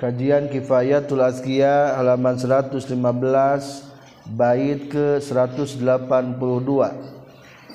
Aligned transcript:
Kajian 0.00 0.48
Kifayatul 0.48 1.20
Azkiya 1.20 2.00
halaman 2.00 2.40
115 2.40 2.88
bait 4.32 4.88
ke 4.88 5.20
182. 5.20 5.76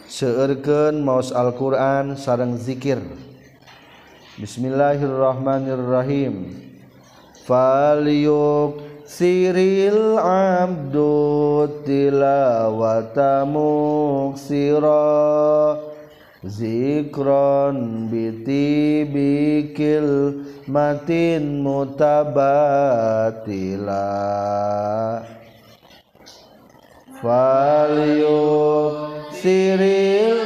Seurkeun 0.09 1.05
maos 1.05 1.29
Al-Qur'an 1.29 2.18
sareng 2.18 2.57
zikir. 2.57 2.97
Bismillahirrahmanirrahim. 4.41 6.65
Falyuk 7.46 8.82
siril 9.05 10.18
abdu 10.18 11.69
tilawata 11.86 13.46
muksira 13.46 14.97
zikron 16.42 18.10
biti 18.10 19.05
bikil 19.14 20.42
matin 20.68 21.61
mutabatila. 21.61 22.50
Falyuk 27.21 28.93
siril 29.33 30.46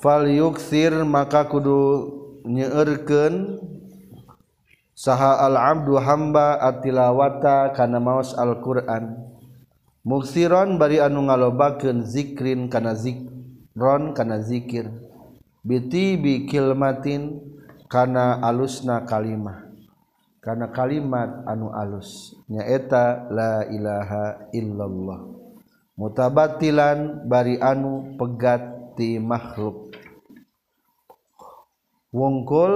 fal 0.00 0.26
yuksir 0.26 1.04
maka 1.04 1.46
kudu 1.46 2.08
nyeurkeun. 2.44 3.60
Saha 4.96 5.40
al 5.48 5.56
abdu 5.56 5.96
hamba 5.96 6.60
atilawata 6.60 7.72
kana 7.72 7.96
maos 7.96 8.36
al 8.36 8.60
Quran 8.60 9.16
muksiron 10.04 10.80
bari 10.80 11.00
anu 11.00 11.24
ngalobakeun 11.28 12.04
zikrin 12.04 12.68
kana 12.72 12.96
zikron 12.96 14.12
kana 14.16 14.40
zikir. 14.44 14.88
Biti 15.60 16.16
bi 16.16 16.48
kilmatin 16.48 17.36
kana 17.88 18.40
alusna 18.40 19.04
kalimah. 19.04 19.68
Kana 20.40 20.72
kalimat 20.72 21.44
anu 21.44 21.68
alus. 21.76 22.32
Nyaeta 22.48 23.28
la 23.28 23.68
ilaha 23.68 24.48
illallah. 24.56 25.20
Mutabatilan 26.00 27.28
bari 27.28 27.60
anu 27.60 28.16
pegat 28.16 28.96
ti 28.96 29.20
makhluk. 29.20 29.89
wongkol 32.10 32.74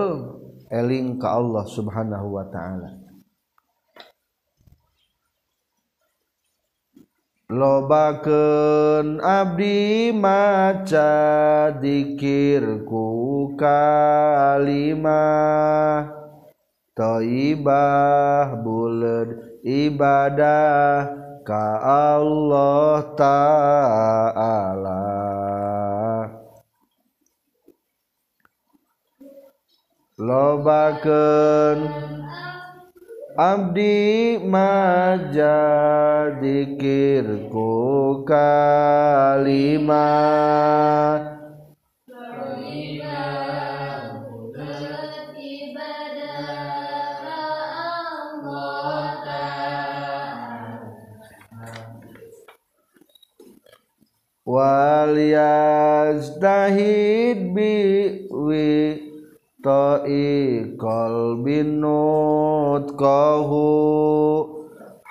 eling 0.70 1.18
ka 1.18 1.38
Allah 1.38 1.66
Subhanahu 1.66 2.38
wa 2.38 2.46
taala. 2.50 2.90
Lobakeun 7.54 9.20
abdi 9.20 10.10
maca 10.10 11.12
dikir 11.78 12.82
ku 12.88 13.52
kalimah. 13.54 15.04
Thaibah 16.94 18.54
buleud 18.62 19.60
ibadah 19.66 21.10
ka 21.42 21.66
Allah 21.82 23.02
taala. 23.18 24.14
Lobakeun 30.18 31.90
abdi 33.34 34.38
maja 34.38 35.58
dikir 36.38 37.50
ku 37.50 38.22
kalimah. 38.22 40.04
Wal 54.44 55.16
yazdahid 55.18 56.38
bi 57.56 57.74
wi 58.28 59.13
ta'i 59.64 60.76
qalbin 60.76 61.80
nutqahu 61.84 63.64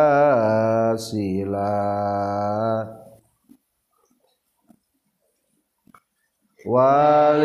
Wal 6.68 7.42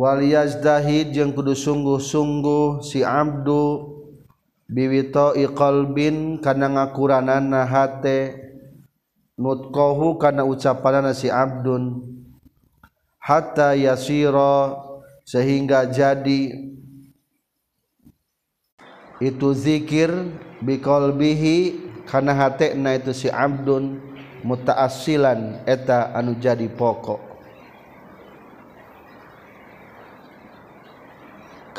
wal 0.00 0.24
yazdahid 0.24 1.12
jeung 1.12 1.36
kudu 1.36 1.52
sungguh-sungguh 1.52 2.80
si 2.80 3.04
Abdu 3.04 4.00
biwito 4.64 5.36
iqolbin 5.36 6.40
kana 6.40 6.72
ngakuranana 6.72 7.68
hate 7.68 8.48
nutqahu 9.36 10.16
kana 10.16 10.48
ucapanana 10.48 11.12
si 11.12 11.28
Abdun. 11.28 12.00
Hatta 13.20 13.76
yasira 13.76 14.80
sehingga 15.28 15.84
jadi 15.84 16.56
itu 19.20 19.48
zikir 19.52 20.08
biqalbihi 20.64 21.76
kana 22.08 22.32
hate 22.32 22.72
na 22.72 22.96
itu 22.96 23.12
si 23.12 23.28
Abdun 23.28 24.00
mutaassilan 24.40 25.60
eta 25.68 26.16
anu 26.16 26.40
jadi 26.40 26.64
pokok. 26.72 27.29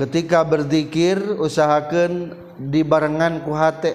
ketika 0.02 0.42
berzikir 0.42 1.22
usahakan 1.38 2.34
dibarengan 2.58 3.46
ku 3.46 3.54
hate. 3.54 3.94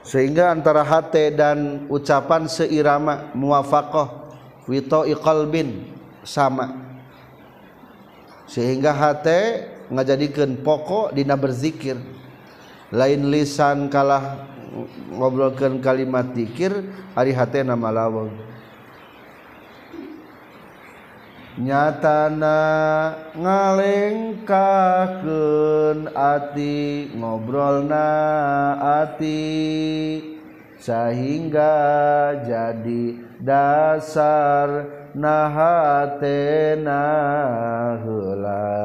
Sehingga 0.00 0.54
antara 0.54 0.80
hate 0.80 1.34
dan 1.34 1.84
ucapan 1.92 2.48
seirama 2.48 3.28
muwafaqah 3.36 4.32
wito 4.64 5.04
iqalbin 5.04 5.92
sama. 6.24 6.72
Sehingga 8.48 8.94
hate 8.96 9.68
ngajadikan 9.92 10.56
pokok 10.62 11.12
dina 11.12 11.36
berzikir. 11.36 11.98
Lain 12.94 13.28
lisan 13.34 13.90
kalah 13.90 14.46
ngobrolkan 15.10 15.82
kalimat 15.82 16.30
zikir 16.32 16.70
hari 17.18 17.34
hate 17.34 17.66
nama 17.66 17.90
lawang 17.90 18.30
nyatana 21.56 22.60
ngalengkakeun 23.32 26.12
ati 26.12 27.08
ngobrolna 27.16 28.12
ati 29.00 29.40
sehingga 30.76 32.36
jadi 32.44 33.16
dasar 33.40 34.84
nahatena 35.16 37.00
heula. 38.04 38.76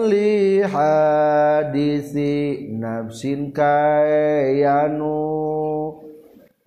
li 0.08 0.64
hadisi 0.64 2.36
nafsin 2.80 3.52
kayanu. 3.52 5.20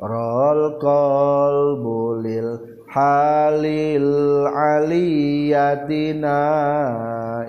Rol 0.00 0.80
qalbulil 0.80 2.56
halil 2.88 4.48
aliyatina 4.48 6.40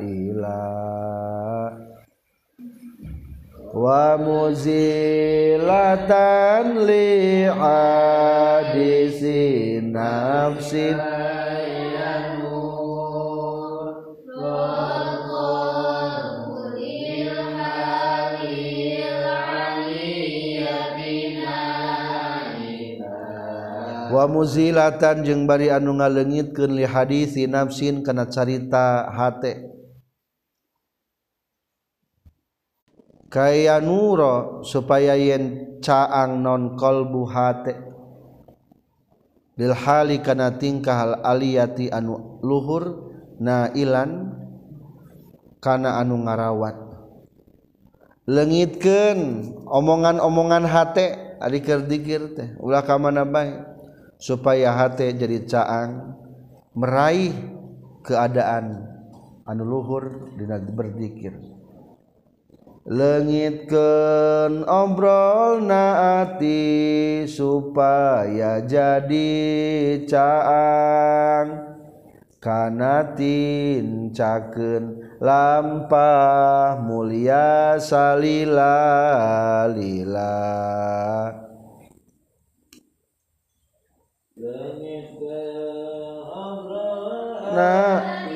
ila 0.03 1.10
wa 3.71 4.19
muzilatan 4.19 5.55
li 6.83 7.47
hadisi 7.47 9.39
nafsin 9.79 10.99
wa 24.11 24.27
muzilatan 24.27 25.23
jeung 25.23 25.47
bari 25.47 25.71
anu 25.71 25.95
ngalengitkeun 25.95 26.75
li 26.75 26.83
hadisi 26.83 27.47
nafsin 27.47 28.03
kana 28.03 28.27
carita 28.27 29.07
hate. 29.07 29.70
kaya 33.31 33.79
nuro 33.79 34.59
supaya 34.67 35.15
yen 35.15 35.79
caang 35.79 36.43
non 36.43 36.75
kolbu 36.75 37.23
hate. 37.31 37.73
Bilhali 39.55 40.19
kana 40.19 40.59
tingkah 40.59 40.95
hal 40.99 41.13
aliyati 41.23 41.87
anu 41.87 42.43
luhur 42.43 43.15
na 43.39 43.71
ilan 43.71 44.35
kana 45.63 46.03
anu 46.03 46.27
ngarawat. 46.27 46.75
Lengitkeun 48.27 49.19
omongan-omongan 49.65 50.67
hate 50.67 51.39
ari 51.39 51.63
keur 51.63 51.87
dikir 51.87 52.35
teh 52.35 52.49
ulah 52.59 52.83
ka 52.83 52.99
mana 52.99 53.23
bae? 53.23 53.71
Supaya 54.21 54.69
hate 54.75 55.09
jadi 55.17 55.41
caang 55.49 56.19
meraih 56.77 57.33
keadaan 58.05 58.85
anu 59.47 59.63
luhur 59.65 60.31
dina 60.37 60.61
berzikir 60.61 61.50
lengitkeun 62.85 64.65
obrol 64.65 65.61
naati 65.61 67.25
supaya 67.29 68.65
jadi 68.65 69.41
caang. 70.09 71.69
Kana 72.41 73.13
tincakeun 73.13 74.85
lampah 75.21 76.81
mulia 76.81 77.77
salila 77.77 78.73
lila. 79.69 80.41
Nah 87.51 88.21
supaya 88.25 88.30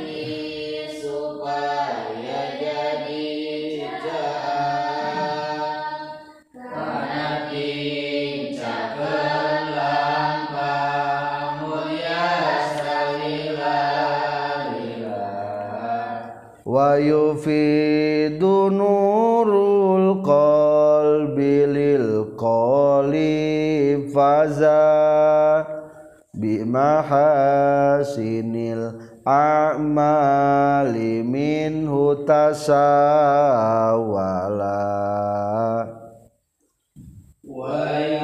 ويفيد 16.75 18.43
نور 18.43 19.47
القلب 19.97 21.39
للقول 21.77 23.13
فزا 24.15 25.65
بمحاسن 26.35 27.73
الأعمال 29.27 30.95
منه 31.23 32.13
تساولا 32.27 33.15
ويفيد 37.43 38.14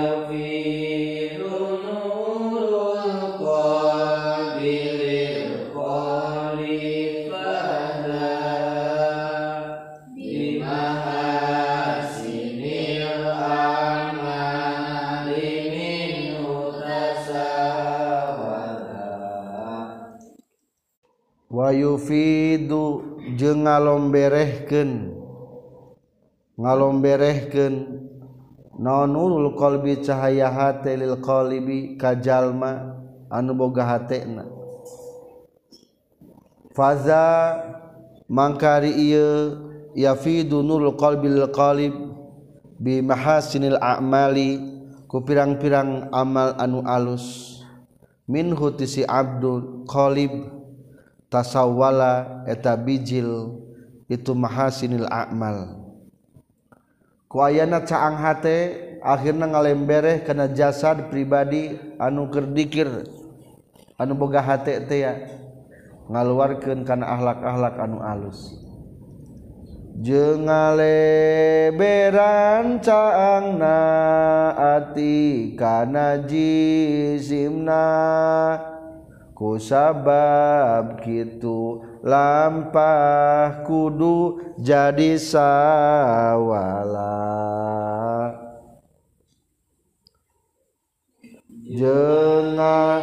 wayufidu 21.71 22.83
jeung 23.39 23.63
ngalomberehkeun. 23.63 25.15
Ngalomberehkeun. 26.59 27.75
Nonurul 28.81 29.55
qalbi 29.55 30.03
cahaya 30.03 30.51
hate 30.51 30.99
lil 30.99 31.21
qalibi 31.23 31.95
kajalma 31.95 32.99
anu 33.31 33.55
boga 33.55 33.87
hatena. 33.87 34.43
Faza 36.75 37.55
mangkari 38.27 38.91
ieu 38.95 39.59
yafidu 39.95 40.59
nurul 40.65 40.97
qalbi 40.99 41.29
lil 41.29 41.47
qalib 41.55 41.93
bi 42.81 42.99
mahasinil 43.05 43.77
a'mali 43.77 44.59
ku 45.05 45.21
pirang-pirang 45.23 46.09
amal 46.11 46.57
anu 46.59 46.83
alus. 46.83 47.59
Minhu 48.27 48.75
tisi 48.75 49.05
abdul 49.07 49.85
qalib. 49.85 50.60
tasawwala 51.31 52.43
eta 52.43 52.75
bijil 52.75 53.55
itu 54.11 54.35
mahasinil 54.35 55.07
a'mal. 55.07 55.79
Ku 57.31 57.39
ayana 57.39 57.79
caang 57.87 58.19
hate 58.19 58.75
akhirna 58.99 59.47
ngalembereh 59.47 60.27
kana 60.27 60.51
jasad 60.51 61.07
pribadi 61.07 61.79
anu 61.95 62.27
keur 62.27 62.43
dikir 62.51 63.07
anu 63.95 64.19
boga 64.19 64.43
hate 64.43 64.83
teh 64.83 65.07
ya 65.07 65.15
ngaluarkeun 66.11 66.83
kana 66.83 67.07
akhlak-akhlak 67.15 67.79
anu 67.79 68.03
alus. 68.03 68.59
Jeung 70.03 70.51
ngaleberan 70.51 71.71
caangna 72.83 73.79
ati 74.75 75.55
kana 75.55 76.19
jisimna. 76.27 77.87
kusabab 79.41 81.01
gitu 81.01 81.81
lampah 82.05 83.65
kudu 83.65 84.37
jadi 84.61 85.17
sawala. 85.17 86.61
Jengah. 91.71 93.01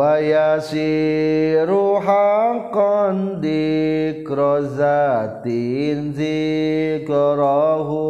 wayasiru 0.00 2.00
haqqan 2.08 3.44
dikrozatin 3.44 6.16
zikrohu 6.16 8.08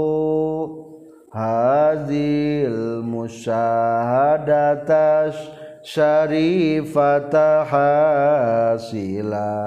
hazil 1.34 3.02
musyahadatas 3.02 5.34
syarifata 5.82 7.66
hasila. 7.72 9.58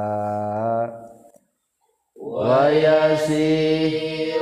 Wayasiru 2.48 4.33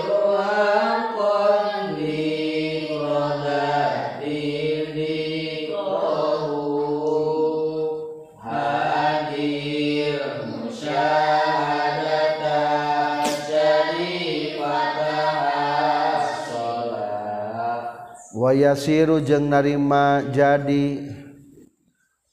wayasiru 18.52 19.24
jeung 19.24 19.48
narima 19.48 20.28
jadi 20.28 21.08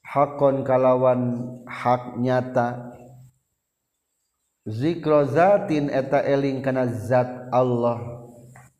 hakon 0.02 0.66
kalawan 0.66 1.46
hak 1.62 2.18
nyata. 2.18 2.90
Zikrozatin 4.66 5.94
eta 5.94 6.18
eling 6.26 6.58
kana 6.58 6.90
zat 6.90 7.46
Allah. 7.54 8.26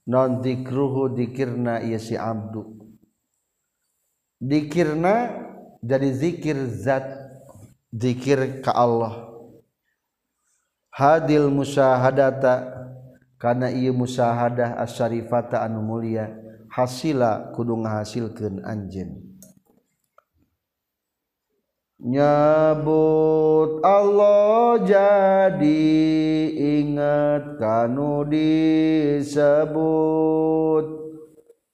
Non 0.03 0.43
zikruhu 0.43 1.15
dikirna 1.15 1.79
ieu 1.87 2.03
si 2.03 2.19
abdu. 2.19 2.75
Dikirna 4.43 5.31
jadi 5.79 6.11
zikir 6.11 6.59
zat 6.75 7.07
zikir 7.95 8.67
ka 8.67 8.75
Allah. 8.75 9.31
Hadil 10.91 11.47
musyahadata 11.55 12.67
karena 13.39 13.71
ia 13.71 13.95
musyahadah 13.95 14.83
asyarifata 14.83 15.63
anu 15.63 15.79
mulia 15.79 16.48
hasila 16.79 17.51
kudu 17.59 17.75
ngahasilkeun 17.83 18.63
anjeun. 18.63 19.19
Nyebut 21.99 23.83
Allah 23.83 24.79
jadi 24.87 25.91
ingat 26.79 27.59
kanu 27.59 28.23
disebut. 28.31 29.83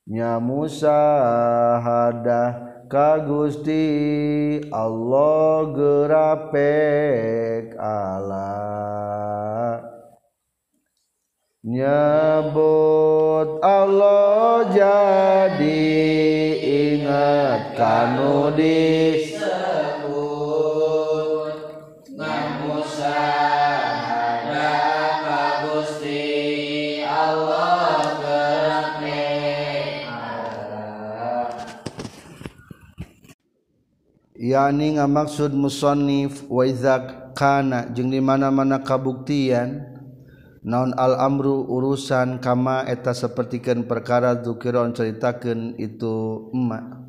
Nyamusahadah 0.09 2.89
ka 2.89 3.21
Gusti 3.29 3.85
Allah 4.73 5.69
gerapek 5.77 7.77
Allah. 7.77 9.85
Nyebut 11.61 13.24
Lamun 13.45 13.61
Allah 13.61 14.73
jadi 14.73 15.85
ingat 16.65 17.77
kanu 17.77 18.49
disebut 18.57 19.45
Ngamusa 22.09 23.21
hadap 24.01 25.29
kagusti 25.29 26.25
Allah 27.05 28.17
Yani 34.35 34.97
ngamaksud 34.97 35.53
musonif 35.53 36.49
wa 36.49 36.65
kana 37.37 37.93
jeng 37.93 38.09
di 38.09 38.25
mana-mana 38.25 38.81
kabuktian 38.81 39.94
naon 40.65 40.97
al-amru 40.97 41.69
urusan 41.69 42.41
kama 42.41 42.89
eta 42.89 43.13
sepertikan 43.13 43.85
perkara 43.85 44.33
dzukiron 44.41 44.97
ceritakan 44.97 45.77
itu 45.77 46.49
emak 46.57 47.05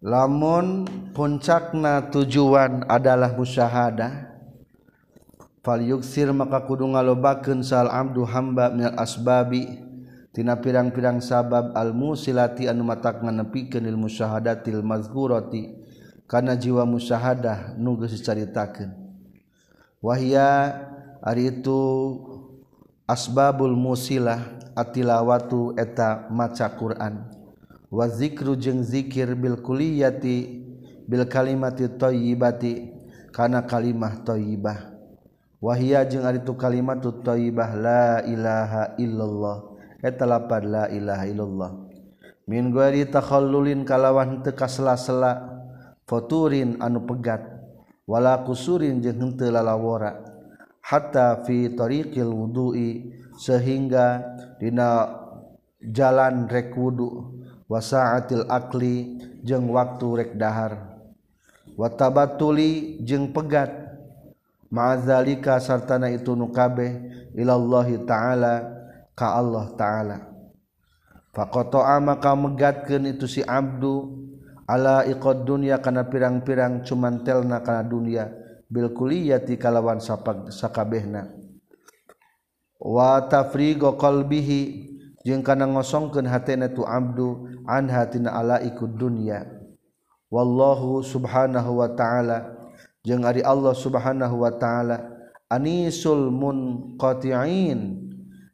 lamun 0.00 0.88
puncakna 1.12 2.08
tujuan 2.08 2.88
adalah 2.88 3.36
musyahadah 3.36 4.32
fal 5.60 5.84
yuksir 5.84 6.32
maka 6.32 6.64
kudu 6.64 6.88
ngalobakeun 6.96 7.60
sal 7.60 7.92
amdu 7.92 8.24
hamba 8.24 8.72
minal 8.72 8.96
asbabi 8.96 9.84
tina 10.32 10.56
pirang-pirang 10.56 11.20
sabab 11.20 11.76
al 11.76 11.92
musilati 11.92 12.72
anu 12.72 12.88
matak 12.88 13.20
nepikeun 13.20 13.84
ilmu 13.84 14.08
syahadatil 14.08 14.80
mazkurati 14.80 15.76
kana 16.24 16.56
jiwa 16.56 16.88
musyahadah 16.88 17.76
nu 17.76 18.00
geus 18.00 18.16
dicaritakeun 18.16 18.96
wahia 20.00 20.92
Ari 21.24 21.48
itu 21.48 21.80
asbabul 23.08 23.72
musilah 23.72 24.44
atilawatu 24.76 25.72
eta 25.72 26.28
maca 26.28 26.68
Quran. 26.76 27.24
Wa 27.88 28.04
zikru 28.12 28.52
jeung 28.52 28.84
zikir 28.84 29.32
bil 29.32 29.56
kuliyati 29.56 30.60
bil 31.08 31.24
kalimati 31.24 31.88
thayyibati 31.88 32.92
kana 33.32 33.64
kalimah 33.64 34.20
thayyibah 34.20 34.92
wahia 35.64 36.04
jeung 36.04 36.28
ari 36.28 36.44
itu 36.44 36.52
kalimatu 36.60 37.08
thayyibah 37.24 37.70
la 37.72 38.20
ilaha 38.28 38.92
illallah 39.00 39.56
eta 40.04 40.28
lapad 40.28 40.68
la 40.68 40.84
ilaha 40.92 41.24
illallah. 41.24 41.70
Min 42.44 42.68
ghairi 42.68 43.08
takhallulin 43.08 43.88
kalawan 43.88 44.44
teu 44.44 44.52
kasela-sela 44.52 45.56
Foturin 46.04 46.76
anu 46.84 47.00
pegat. 47.08 47.40
Wala 48.04 48.44
kusurin 48.44 49.00
jeung 49.00 49.32
henteu 49.32 49.48
lalawora 49.48 50.33
hatta 50.84 51.40
fi 51.48 51.72
tariqil 51.72 52.28
wudu'i 52.28 53.08
sehingga 53.40 54.20
dina 54.60 55.08
jalan 55.80 56.44
rek 56.44 56.76
wudu 56.76 57.40
wasaatil 57.64 58.44
akli 58.52 59.16
jeung 59.40 59.72
waktu 59.72 60.06
rek 60.20 60.30
dahar. 60.36 61.00
Watabatuli 61.74 63.00
jeung 63.02 63.32
pegat. 63.32 63.82
Ma'azalika 64.74 65.62
sartana 65.62 66.10
itu 66.10 66.34
nukabeh 66.34 66.98
ilallahi 67.38 68.02
ta'ala 68.02 68.54
ka 69.14 69.38
Allah 69.38 69.70
ta'ala. 69.78 70.18
Faqata'a 71.30 72.02
maka 72.02 72.34
megatkeun 72.34 73.06
itu 73.06 73.30
si 73.30 73.40
abdu 73.46 74.18
ala 74.66 75.06
iqad 75.06 75.46
dunya 75.46 75.78
kana 75.78 76.10
pirang-pirang 76.10 76.82
cuman 76.82 77.22
telna 77.22 77.62
kana 77.62 77.86
dunya. 77.86 78.43
Bilkuliyati 78.74 79.54
kalawan 79.54 80.02
sapag 80.02 80.50
sakabehna. 80.50 81.30
Wa 82.82 83.22
tafrigo 83.30 83.94
qalbihi 83.94 84.90
jeung 85.22 85.46
kana 85.46 85.70
ngosongkeun 85.70 86.26
hatena 86.26 86.66
tu 86.66 86.82
abdu 86.82 87.46
an 87.70 87.86
hatina 87.86 88.34
ala 88.34 88.58
ikud 88.66 88.98
dunya. 88.98 89.46
Wallahu 90.26 91.06
subhanahu 91.06 91.78
wa 91.78 91.94
ta'ala 91.94 92.50
jeung 93.06 93.22
ari 93.22 93.46
Allah 93.46 93.78
subhanahu 93.78 94.42
wa 94.42 94.50
ta'ala 94.50 95.06
anisul 95.46 96.34
munqati'in. 96.34 98.02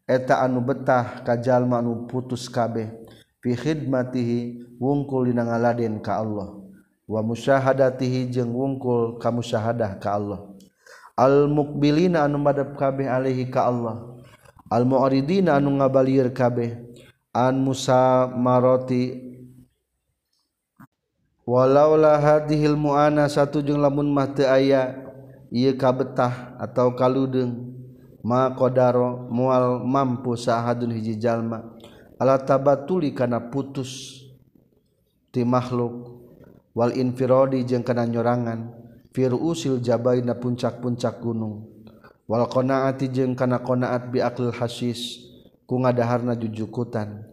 Eta 0.04 0.44
anu 0.44 0.60
betah 0.60 1.24
ka 1.24 1.40
jalma 1.40 1.80
anu 1.80 2.04
putus 2.04 2.44
kabeh 2.52 2.92
fi 3.40 3.56
khidmatihi 3.56 4.76
wungkul 4.76 5.32
dina 5.32 5.48
ngaladen 5.48 5.96
ka 6.04 6.20
Allah. 6.20 6.60
wa 7.10 7.26
musyahadatihi 7.26 8.30
jeung 8.30 8.54
wungkul 8.54 9.18
ka 9.18 9.34
musyahadah 9.34 9.98
ka 9.98 10.14
Allah. 10.14 10.46
Al 11.18 11.50
mukbilina 11.50 12.22
anu 12.22 12.38
madhab 12.38 12.78
kabeh 12.78 13.10
alaihi 13.10 13.50
ka 13.50 13.66
Allah. 13.66 14.14
Al 14.70 14.86
mu'ridina 14.86 15.58
anu 15.58 15.74
ngabalieur 15.82 16.30
kabeh 16.30 16.78
an 17.34 17.58
musa 17.58 18.30
maroti 18.30 19.34
walaulah 21.42 22.22
hadhil 22.22 22.78
mu'ana 22.78 23.26
satu 23.26 23.58
jeung 23.58 23.82
lamun 23.82 24.06
mah 24.06 24.30
teu 24.30 24.46
aya 24.46 24.94
ieu 25.50 25.74
kabetah 25.74 26.54
atau 26.62 26.94
kaludeung 26.94 27.74
ma 28.22 28.54
qadaro 28.54 29.26
moal 29.26 29.82
mampu 29.82 30.38
sahadun 30.38 30.94
hiji 30.94 31.18
jalma. 31.18 31.66
Ala 32.22 32.38
tabatuli 32.38 33.10
kana 33.10 33.50
putus 33.50 34.22
ti 35.34 35.42
makhluk. 35.42 36.19
wal 36.74 36.94
infirodi 36.94 37.66
jeung 37.66 37.82
kana 37.82 38.06
nyorangan 38.06 38.70
firusil 39.10 39.82
jabai 39.82 40.22
na 40.22 40.38
puncak-puncak 40.38 41.18
gunung. 41.18 41.66
Wal 42.30 42.46
qanaati 42.46 43.10
jeung 43.10 43.34
kana 43.34 43.58
qanaat 43.58 44.14
bi 44.14 44.22
aqlil 44.22 44.54
hasis 44.54 45.18
ku 45.66 45.82
ngadaharna 45.82 46.38
jujukutan. 46.38 47.26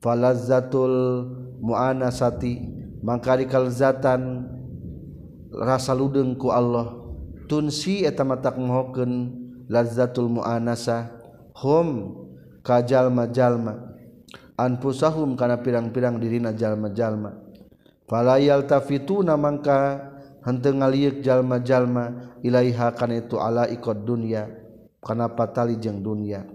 Falazzatul 0.00 1.26
muanasati 1.60 2.64
mangkari 3.04 3.44
kalzatan 3.44 4.48
rasa 5.52 5.92
ludeung 5.92 6.38
ku 6.38 6.48
Allah. 6.48 6.96
Tunsi 7.48 8.04
eta 8.04 8.24
matak 8.24 8.56
ngohokeun 8.60 9.12
lazzatul 9.72 10.28
muanasa 10.32 11.12
hum 11.56 12.12
kajalma 12.60 13.24
jalma 13.32 13.88
anfusahum 14.56 15.32
kana 15.32 15.60
pirang-pirang 15.60 16.20
dirina 16.20 16.52
jalma-jalma. 16.52 17.47
falayal 18.08 18.64
tafituna 18.64 19.36
mangka 19.36 20.10
henteu 20.42 20.74
ngaliuk 20.74 21.20
jalma-jalma 21.20 22.34
ilaiha 22.40 22.96
kana 22.96 23.20
itu 23.20 23.36
ala 23.36 23.68
ikod 23.68 24.02
dunya 24.02 24.48
kana 25.04 25.28
patali 25.30 25.76
jeung 25.76 26.00
dunya 26.00 26.48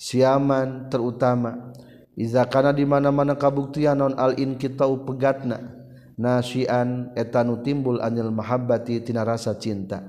siaman 0.00 0.88
terutama 0.88 1.70
iza 2.18 2.42
kana 2.48 2.72
di 2.72 2.82
mana-mana 2.88 3.36
kabuktian 3.38 4.00
non 4.00 4.16
al 4.16 4.34
in 4.40 4.56
kita 4.56 4.88
pegatna 5.04 5.78
nasian 6.18 7.14
etanu 7.14 7.62
timbul 7.62 8.02
anil 8.02 8.34
mahabbati 8.34 8.98
tina 9.06 9.22
rasa 9.22 9.54
cinta. 9.54 10.02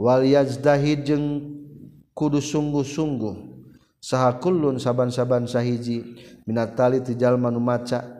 Wal 0.00 0.24
yazdahi 0.24 1.04
jeung 1.04 1.24
kudu 2.16 2.40
sungguh-sungguh 2.40 3.36
saha 4.00 4.40
kullun 4.40 4.80
saban-saban 4.80 5.44
sahiji 5.44 6.16
minatali 6.48 7.04
ti 7.04 7.12
jalma 7.20 7.52
nu 7.52 7.60
maca 7.60 8.19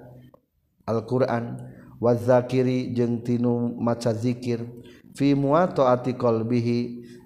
Alquran 0.89 1.61
wazakiri 2.01 2.97
jeung 2.97 3.21
tinu 3.21 3.77
maca 3.77 4.17
dzikir 4.17 4.65
fi 5.13 5.37
muatoati 5.37 6.17
qalbihi 6.17 6.79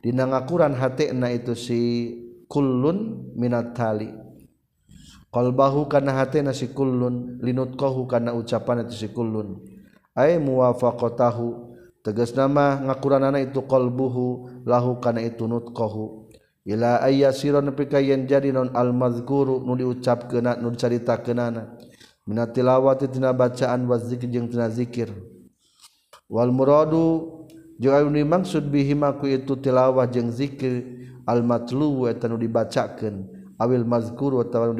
dina 0.03 0.27
ngakuran 0.27 0.75
hatena 0.75 1.31
itu 1.31 1.55
si 1.55 1.81
kullun 2.51 3.31
minat 3.39 3.73
tali. 3.73 4.11
Qalbahu 5.35 5.91
kana 5.91 6.15
hatena 6.15 6.55
si 6.55 6.71
kullun 6.71 7.43
linutqahu 7.43 8.07
kana 8.07 8.31
ucapan 8.35 8.87
itu 8.87 8.95
si 8.95 9.09
kullun. 9.11 9.59
Ay 10.15 10.39
muwafaqatahu 10.39 11.75
tegas 12.07 12.39
nama 12.39 12.79
ngakuran 12.87 13.27
anak 13.27 13.51
itu 13.51 13.67
qalbuhu 13.67 14.63
lahu 14.63 15.03
kana 15.03 15.25
itu 15.27 15.51
nutqahu. 15.51 16.31
Ila 16.65 17.03
ayyasira 17.03 17.61
nepi 17.61 17.91
ka 17.91 17.99
yen 17.99 18.31
jadi 18.31 18.55
non 18.55 18.71
al 18.73 18.95
madzkuru 18.95 19.61
nu 19.67 19.75
diucapkeun 19.75 20.63
nu 20.63 20.71
dicaritakeunana. 20.71 21.77
Mintilawati 22.25 23.09
tina 23.13 23.37
bacaan 23.37 23.85
wa 23.85 24.01
zikir 24.01 24.33
jeung 24.33 24.49
tina 24.49 24.73
zikir. 24.73 25.13
Wal 26.29 26.49
muradu 26.49 27.45
jeung 27.77 27.95
anu 27.95 28.09
dimaksud 28.15 28.71
bihi 28.73 28.97
maku 28.97 29.29
itu 29.29 29.61
tilawah 29.61 30.09
jeung 30.09 30.33
zikir 30.33 30.95
al 31.27 31.45
matlu 31.45 32.07
eta 32.09 32.29
nu 32.29 32.37
dibacakeun 32.37 33.29
awil 33.59 33.85
mazkur 33.85 34.41
atawa 34.45 34.73
nu 34.73 34.75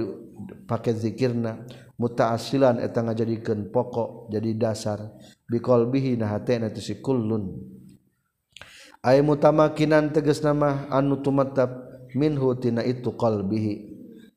dipake 0.45 0.93
zikirna 0.93 1.65
mutaasilan 1.97 2.83
eta 2.83 3.01
ngajadikeun 3.01 3.71
pokok 3.73 4.29
jadi 4.33 4.51
dasar 4.59 4.99
biqalbihi 5.49 6.21
na 6.21 6.37
hatena 6.37 6.69
tu 6.69 6.83
sikullun 6.83 7.55
ay 9.05 9.23
mutamakinan 9.25 10.13
tegas 10.13 10.43
nama 10.45 10.85
anu 10.91 11.23
tumatab 11.23 11.71
minhu 12.13 12.57
tina 12.59 12.83
itu 12.85 13.15
qalbihi 13.15 13.95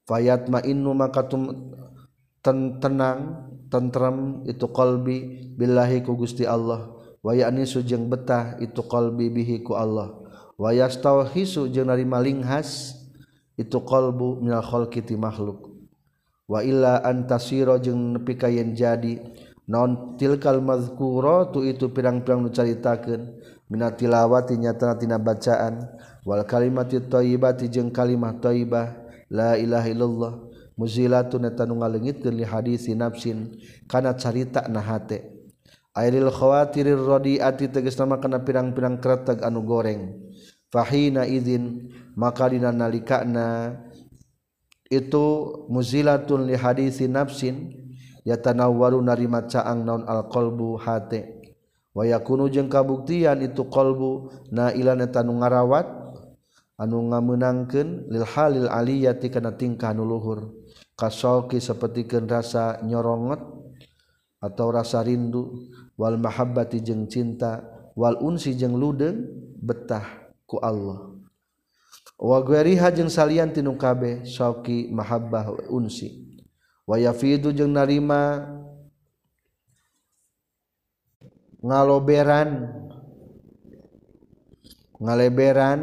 fayatma 0.07 0.63
innu 0.63 0.95
maka 0.95 1.25
tum 1.27 1.75
ten 2.47 2.79
tenang 2.79 3.43
tentrem 3.67 4.47
itu 4.47 4.71
qalbi 4.71 5.51
billahi 5.59 5.99
ku 5.99 6.15
Gusti 6.15 6.47
Allah. 6.47 6.95
Wa 7.19 7.35
ya'nisu 7.35 7.83
jeung 7.83 8.07
betah 8.07 8.55
itu 8.63 8.79
qalbi 8.87 9.27
bihi 9.27 9.59
ku 9.67 9.75
Allah. 9.75 10.15
Wa 10.55 10.71
yastauhisu 10.71 11.67
jeung 11.75 11.91
narima 11.91 12.23
linghas 12.23 12.95
itu 13.59 13.83
qalbu 13.83 14.39
minal 14.39 14.63
khalqi 14.63 15.03
ti 15.03 15.19
makhluk. 15.19 15.75
Wa 16.47 16.63
illa 16.63 17.03
antasira 17.03 17.75
jeung 17.83 18.15
nepi 18.15 18.39
ka 18.39 18.47
yen 18.47 18.71
jadi. 18.71 19.19
Non 19.67 20.15
tilkal 20.15 20.63
mazkuratu 20.63 21.67
itu 21.67 21.91
pirang-pirang 21.91 22.39
nu 22.39 22.49
caritakeun. 22.55 23.35
Minat 23.67 23.99
tilawati 23.99 24.55
nyatana 24.55 24.95
tina 24.95 25.19
bacaan. 25.19 25.83
Wal 26.23 26.47
kalimati 26.47 27.03
thayyibati 27.03 27.67
jeung 27.67 27.91
kalimat 27.91 28.39
thayyibah 28.39 28.95
la 29.27 29.59
ilaha 29.59 29.87
illallah. 29.91 30.33
muzilatun 30.77 31.49
eta 31.49 31.65
nu 31.65 31.81
ngaleungitkeun 31.81 32.37
li 32.37 32.45
hadisi 32.45 32.93
nafsin 32.93 33.57
kana 33.89 34.13
carita 34.13 34.69
na 34.69 34.79
hate. 34.79 35.33
Airil 35.97 36.29
khawatirir 36.29 37.01
radiati 37.01 37.73
tegas 37.73 37.97
nama 37.97 38.21
kana 38.21 38.45
pirang-pirang 38.45 39.01
kreteg 39.01 39.41
anu 39.41 39.65
goreng. 39.65 40.13
Fahina 40.69 41.25
idzin 41.25 41.89
maka 42.13 42.53
dina 42.53 42.69
nalikana. 42.69 43.81
Itu 44.87 45.65
muzilatun 45.73 46.45
li 46.45 46.53
hadisi 46.53 47.09
nafsin 47.09 47.73
yatanawwaru 48.23 49.01
narima 49.01 49.49
caang 49.49 49.83
naun 49.83 50.05
alqalbu 50.05 50.77
hate. 50.77 51.33
Wa 51.97 52.05
yakunu 52.05 52.45
jeung 52.45 52.69
kabuktian 52.69 53.41
itu 53.41 53.65
qalbu 53.65 54.29
nailan 54.53 55.01
eta 55.01 55.25
nu 55.25 55.41
ngarawat 55.41 55.89
anu 56.77 57.09
ngameunangkeun 57.09 58.05
lil 58.13 58.21
halil 58.21 58.69
aliyati 58.69 59.33
kana 59.33 59.57
tingkah 59.57 59.97
nu 59.97 60.05
luhur. 60.05 60.56
kasoki 60.97 61.61
seperti 61.61 62.09
rasa 62.25 62.81
nyorongot 62.81 63.37
atau 64.41 64.73
rasa 64.73 65.05
rindu 65.05 65.69
wal 65.93 66.17
mahabbati 66.17 66.81
jeung 66.81 67.05
cinta 67.05 67.61
wal 67.93 68.17
unsi 68.17 68.57
jeung 68.57 68.73
ludeng 68.73 69.29
betah 69.61 70.33
ku 70.49 70.57
Allah. 70.57 71.13
Wa 72.17 72.41
gweriha 72.41 72.89
jeung 72.89 73.13
salian 73.13 73.53
tinu 73.53 73.77
kabeh 73.77 74.25
soki 74.25 74.89
mahabbah 74.89 75.69
unsi. 75.69 76.41
Wa 76.89 76.97
yafidu 76.97 77.53
jeung 77.53 77.77
narima 77.77 78.41
ngaloberan 81.61 82.73
ngaleberan 84.97 85.81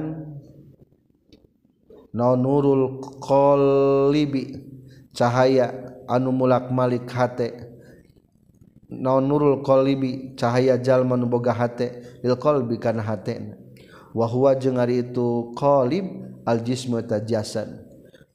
non 2.14 2.38
nurul 2.38 2.98
qalibi 3.22 4.58
cahaya 5.14 5.94
anu 6.10 6.34
mulak 6.34 6.68
Malik 6.74 7.06
hate. 7.08 7.70
Naon 8.90 9.26
nurul 9.26 9.62
qolibi 9.64 10.36
cahaya 10.36 10.76
jalma 10.76 11.16
nu 11.16 11.26
boga 11.26 11.54
hate 11.54 12.20
lil 12.22 12.36
qalbi 12.36 12.76
kana 12.76 13.02
hatena. 13.02 13.56
Wa 14.14 14.26
huwa 14.30 14.54
jeung 14.54 14.78
ari 14.78 15.02
itu 15.02 15.54
qalib 15.58 16.06
al 16.46 16.62
jismu 16.62 17.02
tajasan 17.02 17.82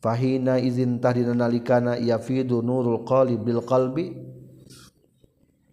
fahina 0.04 0.60
izin 0.60 1.00
tahdina 1.00 1.32
nalikana 1.36 1.96
yafidu 1.96 2.60
nurul 2.60 3.08
qalib 3.08 3.44
bil 3.44 3.64
qalbi 3.64 4.20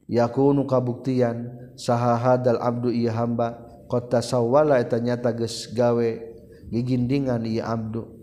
yakunu 0.07 0.63
kabuktian 0.67 1.51
saha 1.75 2.15
hadal 2.15 2.63
abdu 2.63 2.95
ieu 2.95 3.11
hamba 3.11 3.59
qad 3.91 4.07
tasawwala 4.11 4.79
eta 4.79 5.03
nyata 5.03 5.35
geus 5.35 5.75
gawe 5.75 6.23
gigindingan 6.71 7.43
ieu 7.43 7.67
abdu. 7.67 8.16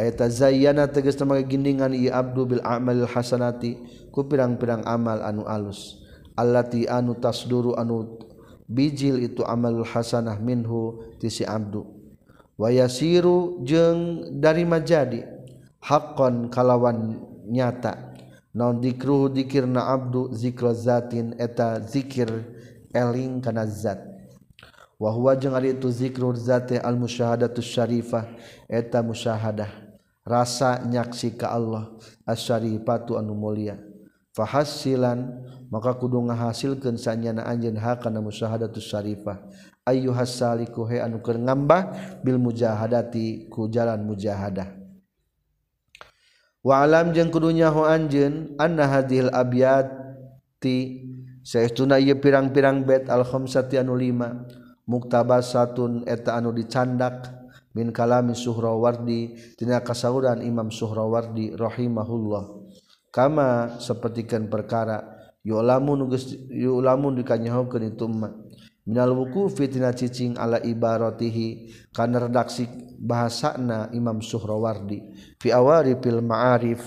ayata 0.00 0.32
zayyana 0.32 0.88
tegas 0.88 1.20
nama 1.20 1.36
gindingan 1.44 1.92
i 1.92 2.08
abdu 2.08 2.48
bil 2.48 2.64
amalil 2.64 3.04
hasanati 3.04 3.76
ku 4.08 4.24
pirang-pirang 4.24 4.80
amal 4.88 5.20
anu 5.20 5.44
alus. 5.44 6.00
Allati 6.40 6.88
anu 6.88 7.20
tasduru 7.20 7.76
anu 7.76 8.16
bijil 8.64 9.20
itu 9.20 9.44
amalul 9.44 9.84
hasanah 9.84 10.40
minhu 10.40 11.04
ti 11.20 11.28
si 11.28 11.44
abdu. 11.44 11.84
Wayasiru 12.56 13.60
jeung 13.60 14.32
dari 14.40 14.64
majadi 14.64 15.20
haqqan 15.84 16.48
kalawan 16.48 17.20
nyata. 17.44 18.16
Naon 18.56 18.80
dikruhu 18.80 19.28
dikirna 19.30 19.92
abdu 19.92 20.32
zikra 20.32 20.72
zatin 20.72 21.36
eta 21.36 21.78
zikir 21.84 22.30
eling 22.90 23.44
kana 23.44 23.68
zat. 23.68 24.00
Wa 25.00 25.12
huwa 25.12 25.32
jeung 25.36 25.56
ari 25.56 25.72
itu 25.72 25.88
zikrur 25.88 26.36
zati 26.36 26.76
al 26.76 26.96
musyahadatus 26.96 27.64
syarifah 27.64 28.28
eta 28.68 29.00
musyahadah. 29.00 29.89
rasa 30.30 30.86
nyaksi 30.86 31.34
ka 31.34 31.50
Allah 31.50 31.90
asyarifatu 32.22 33.18
anu 33.18 33.34
mulia. 33.34 33.82
Fahasilan 34.30 35.42
maka 35.74 35.90
kudu 35.98 36.22
ngahasilkeun 36.30 36.94
sanyana 36.94 37.42
anjeun 37.50 37.74
hakana 37.74 38.22
musyahadatus 38.22 38.86
syarifah. 38.86 39.42
Ayyuhas 39.82 40.38
saliku 40.38 40.86
he 40.86 41.02
anu 41.02 41.18
keur 41.18 41.34
ngambah 41.34 41.90
bil 42.22 42.38
mujahadati 42.38 43.50
ku 43.50 43.66
jalan 43.66 44.06
mujahadah. 44.06 44.70
Wa 46.62 46.86
alam 46.86 47.10
jeung 47.10 47.34
kudu 47.34 47.50
nyaho 47.50 47.82
anjeun 47.82 48.54
anna 48.60 48.86
hadhil 48.86 49.34
abyati 49.34 51.02
saestuna 51.42 51.98
ieu 51.98 52.20
pirang-pirang 52.22 52.86
bait 52.86 53.10
al 53.10 53.26
khamsati 53.26 53.82
anu 53.82 53.98
lima 53.98 54.46
muktabasatun 54.86 56.06
eta 56.06 56.38
anu 56.38 56.54
dicandak. 56.54 57.39
min 57.74 57.94
kalami 57.94 58.34
Suhrawardi 58.34 59.54
tina 59.54 59.82
kasauran 59.82 60.42
Imam 60.42 60.70
Suhrawardi 60.72 61.54
rahimahullah. 61.54 62.44
Kama 63.10 63.78
sapertikeun 63.82 64.46
perkara 64.46 65.02
yulamun 65.42 66.06
geus 66.10 66.30
yulamun 66.50 67.18
dikanyahokeun 67.18 67.90
itu 67.90 68.06
ma 68.06 68.30
minal 68.86 69.14
wuqufi 69.18 69.66
tina 69.66 69.90
cicing 69.90 70.38
ala 70.38 70.62
ibaratihi 70.62 71.70
kana 71.94 72.26
redaksi 72.26 72.66
bahasana 72.98 73.90
Imam 73.94 74.22
Suhrawardi. 74.22 75.10
Fi 75.38 75.50
awarifil 75.50 76.22
ma'arif 76.22 76.82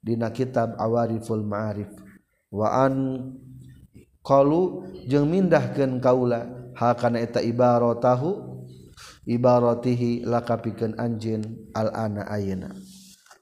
dina 0.00 0.32
kitab 0.32 0.76
awariful 0.80 1.44
ma'arif. 1.44 1.88
Wa 2.48 2.84
an 2.88 2.94
qalu 4.24 4.84
jeung 5.08 5.28
mindahkeun 5.28 6.00
kaula 6.00 6.72
hal 6.76 6.96
kana 6.96 7.20
eta 7.20 7.44
ibaratahu 7.44 8.57
ibaratihi 9.28 10.24
lakapikeun 10.24 10.96
anjeun 10.96 11.44
al 11.76 11.92
ana 11.92 12.24
ayeuna. 12.32 12.72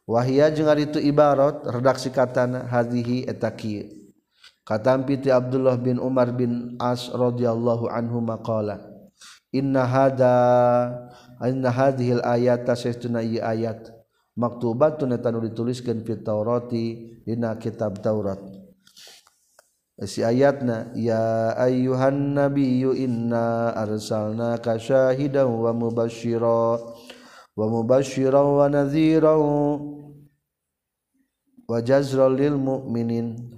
Wahia 0.06 0.50
jeung 0.50 0.66
ari 0.66 0.90
itu 0.90 0.98
ibarat 0.98 1.62
redaksi 1.66 2.10
katana 2.10 2.66
hadhihi 2.66 3.30
eta 3.30 3.50
kieu. 3.54 3.86
Katampi 4.66 5.22
ti 5.22 5.30
Abdullah 5.30 5.78
bin 5.78 6.02
Umar 6.02 6.34
bin 6.34 6.74
As 6.82 7.06
radhiyallahu 7.14 7.86
anhu 7.86 8.18
maqala 8.18 8.82
inna 9.54 9.86
hada 9.86 10.34
inna 11.46 11.70
hadhil 11.70 12.18
ayata 12.26 12.74
saestuna 12.74 13.22
ieu 13.22 13.38
ayat. 13.38 13.94
Maktubatun 14.36 15.16
eta 15.16 15.32
nu 15.32 15.40
dituliskeun 15.40 16.04
fit 16.04 16.20
Taurati 16.20 17.16
dina 17.24 17.56
kitab 17.56 18.02
Taurat. 18.04 18.55
si 20.04 20.20
ayatna 20.20 20.92
ya 20.92 21.56
ayyuhan 21.56 22.36
nabiyyu 22.36 22.92
inna 22.92 23.72
arsalnaka 23.72 24.76
syahidan 24.76 25.48
wa 25.48 25.72
mubashshira 25.72 26.76
wa 27.56 27.64
mubashshira 27.72 28.36
wa 28.36 28.68
nadhira 28.68 29.32
wa 31.64 31.78
jazral 31.80 32.36
lil 32.36 32.60
mu'minin. 32.60 33.56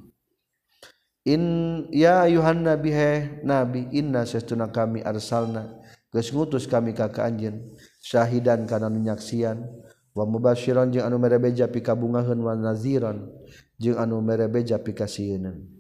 In 1.27 1.43
ya 1.91 2.23
ayyuhan 2.23 2.63
nabi 2.63 2.95
he 2.95 3.43
nabi 3.43 3.91
inna 3.91 4.23
sesuna 4.23 4.71
kami 4.71 5.03
arsalna. 5.03 5.75
Geus 6.15 6.31
ngutus 6.31 6.71
kami 6.71 6.95
ka 6.95 7.11
ka 7.11 7.27
anjeun 7.27 7.75
syahidan 7.99 8.65
kana 8.65 8.87
nyaksian. 8.87 9.67
Wa 10.15 10.25
mubasyshiran 10.25 10.91
jeung 10.95 11.07
anu 11.07 11.19
merebeja 11.19 11.67
pika 11.71 11.95
bungaheun 11.95 12.43
wa 12.43 12.55
nadhiran 12.55 13.27
jeung 13.79 13.99
anu 13.99 14.19
merebeja 14.19 14.79
pika 14.83 15.07
sieunan 15.07 15.78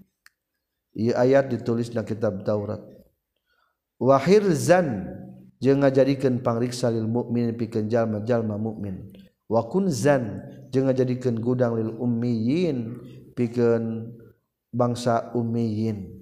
ia 0.99 1.15
ayat 1.15 1.55
ditulis 1.55 1.95
dalam 1.95 2.03
kitab 2.03 2.43
Taurat. 2.43 2.83
Wahirzan 4.03 5.07
jeung 5.63 5.87
ngajadikeun 5.87 6.43
pangriksa 6.43 6.91
lil 6.91 7.07
mukmin 7.07 7.55
pikeun 7.55 7.87
jalma-jalma 7.91 8.59
mukmin 8.59 9.11
wa 9.51 9.63
kunzan 9.67 10.43
jeung 10.71 10.87
ngajadikeun 10.91 11.39
gudang 11.39 11.79
lil 11.79 11.95
ummiyin 11.99 12.99
pikeun 13.39 14.15
bangsa 14.75 15.31
ummiyin. 15.35 16.19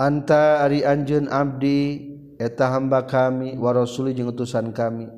Anta 0.00 0.64
ari 0.64 0.80
anjeun 0.80 1.28
abdi 1.28 2.08
eta 2.40 2.72
hamba 2.72 3.04
kami 3.04 3.56
wa 3.60 3.76
rasuli 3.76 4.16
jeung 4.16 4.32
utusan 4.32 4.72
kami. 4.72 5.08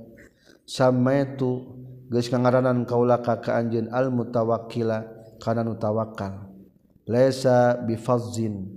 Samaitu 0.62 1.66
geus 2.10 2.30
ngaranan 2.30 2.86
kaula 2.86 3.18
ka 3.18 3.42
ka 3.42 3.58
anjeun 3.58 3.90
al 3.90 4.14
mutawakkila 4.14 5.21
kana 5.42 5.66
nu 5.66 5.74
tawakal 5.74 6.46
laisa 7.02 7.74
bifazin 7.82 8.70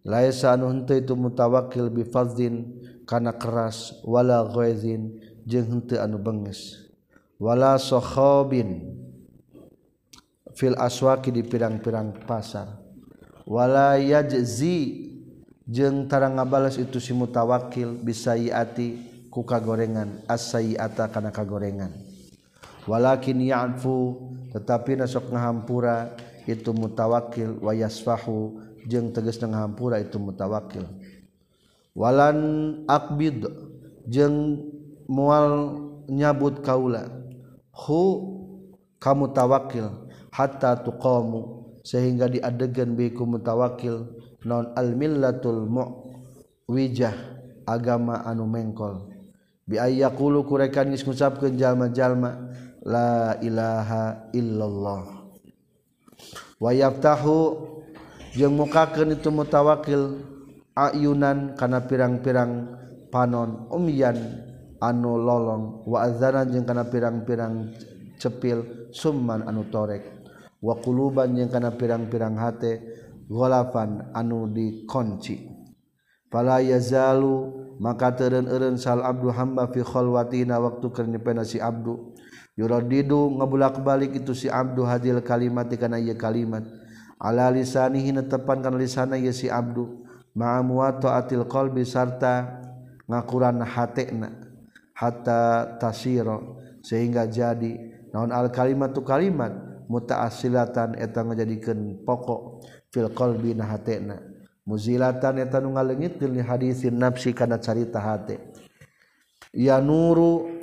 laisa 0.00 0.56
anu 0.56 0.72
henteu 0.72 0.96
itu 0.96 1.12
mutawakil 1.12 1.92
bifazin 1.92 2.80
kana 3.04 3.36
keras 3.36 3.92
wala 4.00 4.40
ghaizin 4.48 5.20
jeung 5.44 5.68
henteu 5.68 6.00
anu 6.00 6.16
benges 6.16 6.88
wala 7.36 7.76
sahabin 7.76 8.96
fil 10.56 10.72
aswaqi 10.80 11.28
di 11.28 11.44
pirang-pirang 11.44 12.24
pasar. 12.24 12.80
Wala 13.44 14.00
yajzi 14.00 15.06
jeung 15.68 16.08
tarang 16.08 16.40
ngabales 16.40 16.80
itu 16.80 16.98
si 16.98 17.12
mutawakil 17.12 18.00
bisayiati 18.00 18.96
ku 19.28 19.44
kagorengan 19.44 20.24
as-sayiata 20.26 21.12
kana 21.12 21.30
kagorengan. 21.30 21.92
Walakin 22.88 23.38
ya'fu 23.44 24.16
tetapi 24.54 24.98
nasok 25.00 25.32
ngahampura 25.32 26.14
itu 26.46 26.70
mutawakil 26.70 27.58
wayasfahu 27.58 28.62
jeung 28.86 29.10
teges 29.10 29.42
ngahampura 29.42 29.98
itu 29.98 30.18
mutawakil 30.20 30.86
walan 31.96 32.38
akbid 32.86 33.46
jeung 34.06 34.62
mual 35.10 35.80
nyabut 36.06 36.62
kaula 36.62 37.10
hu 37.74 38.02
kamu 39.02 39.34
tawakil 39.34 40.06
hatta 40.30 40.78
tuqamu 40.82 41.66
sehingga 41.86 42.26
diadegan 42.30 42.94
biku 42.98 43.26
mutawakil 43.26 44.06
non 44.46 44.70
al 44.78 44.94
millatul 44.94 45.66
muwijah 45.66 47.14
agama 47.66 48.22
anu 48.22 48.46
mengkol. 48.46 49.10
Bi 49.66 49.82
ayyaqulu 49.82 50.46
kurekan 50.46 50.94
geus 50.94 51.02
ngucapkeun 51.02 51.58
jalma-jalma 51.58 52.54
la 52.86 53.34
ilaha 53.42 54.30
illallah. 54.30 55.26
Wayaftahu 56.62 57.36
jeung 58.38 58.54
mukakeun 58.54 59.18
itu 59.18 59.28
mutawakil 59.34 60.22
ayunan 60.78 61.58
kana 61.58 61.82
pirang-pirang 61.82 62.78
panon. 63.10 63.66
Umyan 63.74 64.16
anu 64.78 65.18
lolong 65.18 65.82
wa 65.82 66.06
azana 66.06 66.46
jeung 66.46 66.62
kana 66.62 66.86
pirang-pirang 66.86 67.74
cepil 68.22 68.88
summan 68.94 69.42
anu 69.44 69.66
torek. 69.66 70.06
Wa 70.62 70.78
quluban 70.78 71.34
jeung 71.34 71.50
kana 71.50 71.74
pirang-pirang 71.74 72.38
hate 72.38 72.80
golafan 73.26 74.14
anu 74.14 74.46
dikunci 74.46 75.50
fala 76.30 76.62
yazalu 76.62 77.66
maka 77.82 78.14
teureun-eureun 78.14 78.78
sal 78.78 79.02
abdu 79.02 79.34
hamba 79.34 79.66
fi 79.74 79.82
khalwatina 79.82 80.62
waktu 80.62 80.86
keur 80.94 81.10
nyepena 81.10 81.42
si 81.42 81.58
abdu. 81.58 82.14
yuradidu 82.56 83.36
ngabulak 83.36 83.84
balik 83.84 84.16
itu 84.16 84.32
si 84.32 84.48
Abdu 84.48 84.82
hadil 84.88 85.20
kalimat 85.20 85.68
kana 85.76 86.00
ieu 86.00 86.16
kalimat. 86.16 86.64
Ala 87.20 87.52
lisanihi 87.52 88.12
netepan 88.12 88.64
kana 88.64 88.80
lisana 88.80 89.20
ieu 89.20 89.30
si 89.30 89.52
Abdu. 89.52 90.04
Ma'a 90.36 90.60
muwata'atil 90.60 91.48
qalbi 91.48 91.84
sarta 91.84 92.60
ngakuran 93.08 93.64
hatena 93.64 94.32
hatta 94.96 95.76
tasiro 95.76 96.60
sehingga 96.80 97.28
jadi. 97.28 97.92
Naon 98.12 98.32
al 98.32 98.48
kalimat 98.48 98.96
tu 98.96 99.04
kalimat? 99.04 99.52
Mutaasilatan 99.86 100.98
eta 100.98 101.22
ngajadikeun 101.22 102.02
pokok 102.02 102.66
fil 102.90 103.06
qalbi 103.14 103.54
na 103.54 103.70
hatena. 103.70 104.18
Muzilatan 104.66 105.38
eta 105.38 105.62
nu 105.62 105.78
ngaleungitkeun 105.78 106.34
li 106.34 106.42
hadisin 106.42 106.98
nafsi 106.98 107.30
kana 107.30 107.62
carita 107.62 108.02
hate. 108.02 108.42
Ya 109.54 109.78
nuru 109.78 110.55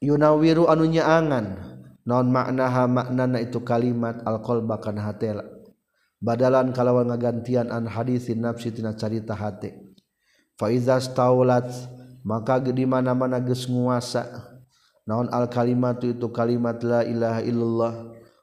yunawiru 0.00 0.66
anu 0.66 0.88
nyaangan. 0.88 1.46
Non 2.00 2.32
maknaha 2.32 2.88
maknana 2.88 3.38
itu 3.44 3.60
kalimat 3.60 4.24
alkohol 4.24 4.64
bahkan 4.64 4.96
hati 4.96 5.36
badalan 6.18 6.72
kalawan 6.72 7.12
ngagantian 7.12 7.68
an 7.68 7.84
hadisin 7.86 8.40
nafsi 8.40 8.72
tina 8.72 8.96
carita 8.96 9.36
hati 9.36 9.72
faizas 10.56 11.12
taulat 11.12 11.68
maka 12.24 12.60
di 12.60 12.84
mana 12.84 13.16
mana 13.16 13.40
ges 13.40 13.68
nguasa. 13.68 14.26
Naon 15.08 15.32
al 15.32 15.48
kalimatu 15.48 16.08
itu 16.12 16.28
kalimat 16.32 16.80
la 16.84 17.04
ilaha 17.04 17.40
illallah. 17.44 17.94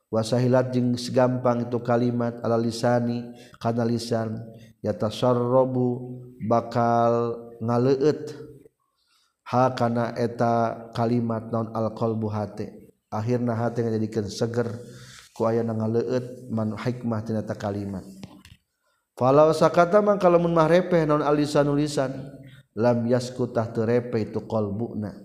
Wasahilat 0.07 0.71
jeung 0.71 0.95
segampang 0.95 1.67
itu 1.67 1.77
kalimat 1.83 2.39
ala 2.41 2.57
lisani 2.57 3.35
kana 3.61 3.85
lisan. 3.85 4.41
Yatasarrabu 4.81 6.17
bakal 6.47 7.37
ngaleut. 7.61 8.46
hakana 9.47 10.11
eta 10.19 10.91
kalimat 10.91 11.47
naon 11.47 11.71
alkohol 11.71 12.19
hate. 12.27 12.91
Akhirnya 13.07 13.55
hati 13.55 13.87
jadikan 13.87 14.27
seger 14.27 14.67
ku 15.31 15.47
aya 15.47 15.63
na 15.63 15.71
ngaleut 15.71 16.51
man 16.51 16.75
hikmah 16.75 17.23
tinata 17.23 17.55
kalimat. 17.55 18.03
Falau 19.15 19.55
sakata 19.55 20.03
man 20.03 20.19
kalau 20.19 20.43
mah 20.43 20.67
repeh 20.67 21.07
naon 21.07 21.23
alisan 21.23 21.71
ulisan 21.71 22.11
lam 22.75 23.07
yaskutah 23.07 23.71
teu 23.71 23.87
repeh 23.87 24.27
itu 24.27 24.43
qalbuna. 24.43 25.15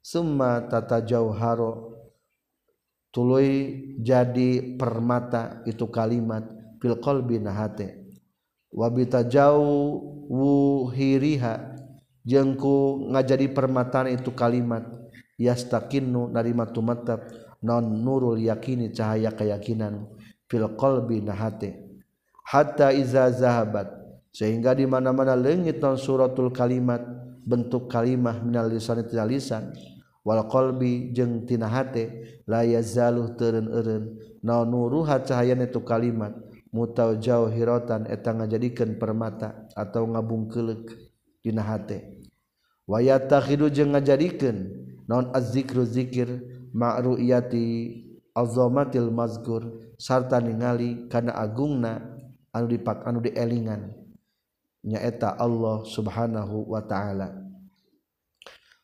Summa 0.00 0.64
tata 0.64 1.04
jauharo 1.04 2.00
tuluy 3.12 3.76
jadi 4.00 4.80
permata 4.80 5.60
itu 5.68 5.84
kalimat 5.92 6.48
fil 6.80 6.96
qalbi 6.96 7.36
na 7.36 7.52
hate. 7.52 8.08
Wa 8.72 8.88
bitajawuhiriha 8.88 11.77
jengku 12.28 13.08
ngajadi 13.08 13.56
permataan 13.56 14.12
itu 14.12 14.36
kalimat 14.36 14.84
yastaqinnu 15.40 16.28
narima 16.28 16.68
tumatap 16.68 17.24
non 17.64 18.04
nurul 18.04 18.36
yakini 18.36 18.92
cahaya 18.92 19.32
keyakinan 19.32 20.04
fil 20.44 20.68
qalbi 20.76 21.24
nahate. 21.24 21.88
Hatta 22.44 22.92
iza 22.92 23.32
zahabat 23.32 23.88
sehingga 24.28 24.76
di 24.76 24.84
mana-mana 24.84 25.32
leungit 25.32 25.80
non 25.80 25.96
suratul 25.96 26.52
kalimat 26.52 27.00
bentuk 27.48 27.88
kalimah 27.88 28.44
minal 28.44 28.68
lisan 28.68 29.00
tina 29.08 29.24
lisan 29.24 29.72
wal 30.20 30.44
qalbi 30.44 31.16
jeung 31.16 31.48
tina 31.48 31.64
hate 31.64 32.44
la 32.44 32.60
yazalu 32.60 33.32
teureun-eureun 33.40 34.04
naon 34.44 34.68
nuruha 34.68 35.24
cahayana 35.24 35.64
itu 35.64 35.80
kalimat 35.80 36.36
mutau 36.68 37.16
jauhiratan 37.16 38.04
eta 38.12 38.36
ngajadikeun 38.36 39.00
permata 39.00 39.64
atau 39.72 40.04
ngabungkeuleuk 40.04 40.92
dina 41.40 41.64
hate. 41.64 42.17
waya 42.88 43.20
tahidu 43.20 43.68
jeung 43.68 43.92
ngajadikeun. 43.92 44.72
Naon 45.08 45.28
azzikru 45.36 45.84
zikir? 45.84 46.28
Ma'ru'yati 46.72 48.04
azamatil 48.32 49.12
mazkur. 49.12 49.64
Sarta 50.00 50.40
ningali 50.40 51.08
kana 51.12 51.36
agungna 51.36 52.00
anu 52.52 52.66
dipak 52.68 53.04
anu 53.04 53.20
dielingan. 53.20 53.92
Nyaeta 54.84 55.36
Allah 55.36 55.84
subhanahu 55.84 56.68
wa 56.72 56.80
ta'ala. 56.80 57.34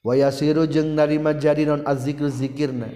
Wayasiru 0.04 0.68
jeung 0.68 0.92
narima 0.92 1.32
jadi 1.32 1.64
non 1.64 1.80
azzikru 1.88 2.28
zikirna. 2.28 2.92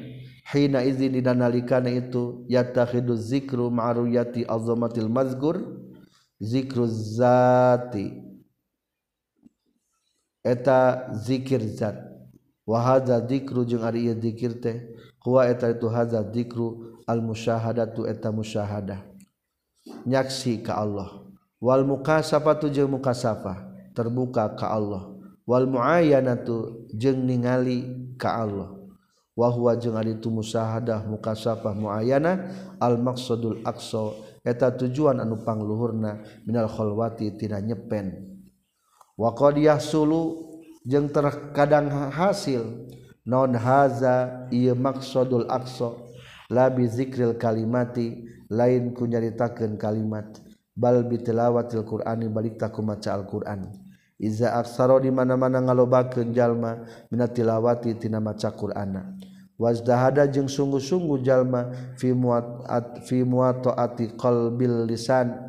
Hina 0.48 0.80
izin 0.84 1.12
dina 1.12 1.36
nalikana 1.36 1.92
itu 1.92 2.44
yatakhidu 2.48 3.16
zikru 3.16 3.68
ma'ruyati 3.72 4.44
azamatil 4.48 5.08
mazkur. 5.08 5.60
Zikru 6.40 6.84
zati. 6.88 8.27
eta 10.48 11.12
dzikir 11.12 11.60
zat. 11.76 12.08
Wahaza 12.64 13.20
dzikru 13.20 13.64
jeung 13.68 13.84
ari 13.84 14.08
ieu 14.08 14.16
dzikir 14.16 14.60
teh 14.60 14.76
huwa 15.24 15.48
eta 15.48 15.72
itu 15.72 15.88
haza 15.88 16.20
dzikru 16.24 17.00
al 17.08 17.20
musyahadatu 17.20 18.04
eta 18.08 18.32
musyahadah. 18.32 19.00
Nyaksi 20.04 20.60
ka 20.64 20.80
Allah. 20.80 21.24
Wal 21.60 21.84
mukasafatu 21.84 22.68
jeung 22.68 22.92
mukasafah 22.96 23.68
terbuka 23.96 24.52
ka 24.56 24.68
Allah. 24.68 25.16
Wal 25.48 25.64
muayyanatu 25.64 26.88
jeung 26.92 27.24
ningali 27.24 28.12
ka 28.20 28.44
Allah. 28.44 28.76
Wa 29.32 29.48
huwa 29.48 29.72
jeung 29.80 29.96
ari 29.96 30.20
itu 30.20 30.28
musyahadah 30.28 31.08
mukasafah 31.08 31.72
muayyana 31.72 32.52
al 32.76 33.00
maqsadul 33.00 33.64
aqsa 33.64 34.12
eta 34.44 34.76
tujuan 34.76 35.24
anu 35.24 35.40
pangluhurna 35.40 36.20
minal 36.44 36.68
khalwati 36.68 37.32
tina 37.40 37.64
nyepen. 37.64 38.37
waqadiyah 39.18 39.82
sulu 39.82 40.46
jeung 40.86 41.10
terkadang 41.10 41.90
hasil. 42.14 42.86
Non 43.28 43.52
haza 43.52 44.48
ia 44.48 44.72
maksudul 44.72 45.52
akso 45.52 46.08
labi 46.48 46.88
zikril 46.88 47.36
kalimati 47.36 48.24
lain 48.48 48.96
ku 48.96 49.04
nyaritakeun 49.04 49.76
kalimat. 49.76 50.40
Bal 50.72 51.04
bitilawatil 51.04 51.84
qur'ani 51.84 52.32
balik 52.32 52.56
taku 52.56 52.80
maca 52.80 53.12
al-qur'an. 53.12 53.68
Iza 54.16 54.56
aksaro 54.56 54.96
di 55.02 55.12
mana-mana 55.12 55.60
ngalobakeun 55.60 56.32
jalma 56.32 56.88
mina 57.12 57.28
tilawati 57.28 58.00
tina 58.00 58.16
maca 58.16 58.48
qur'ana. 58.48 59.18
Wazdahada 59.58 60.24
jeung 60.30 60.48
sungguh-sungguh 60.48 61.20
jalma 61.20 61.68
fi 62.00 62.14
muat 62.16 63.04
fi 63.04 63.26
muataati 63.26 64.16
qalbil 64.16 64.88
lisan. 64.88 65.47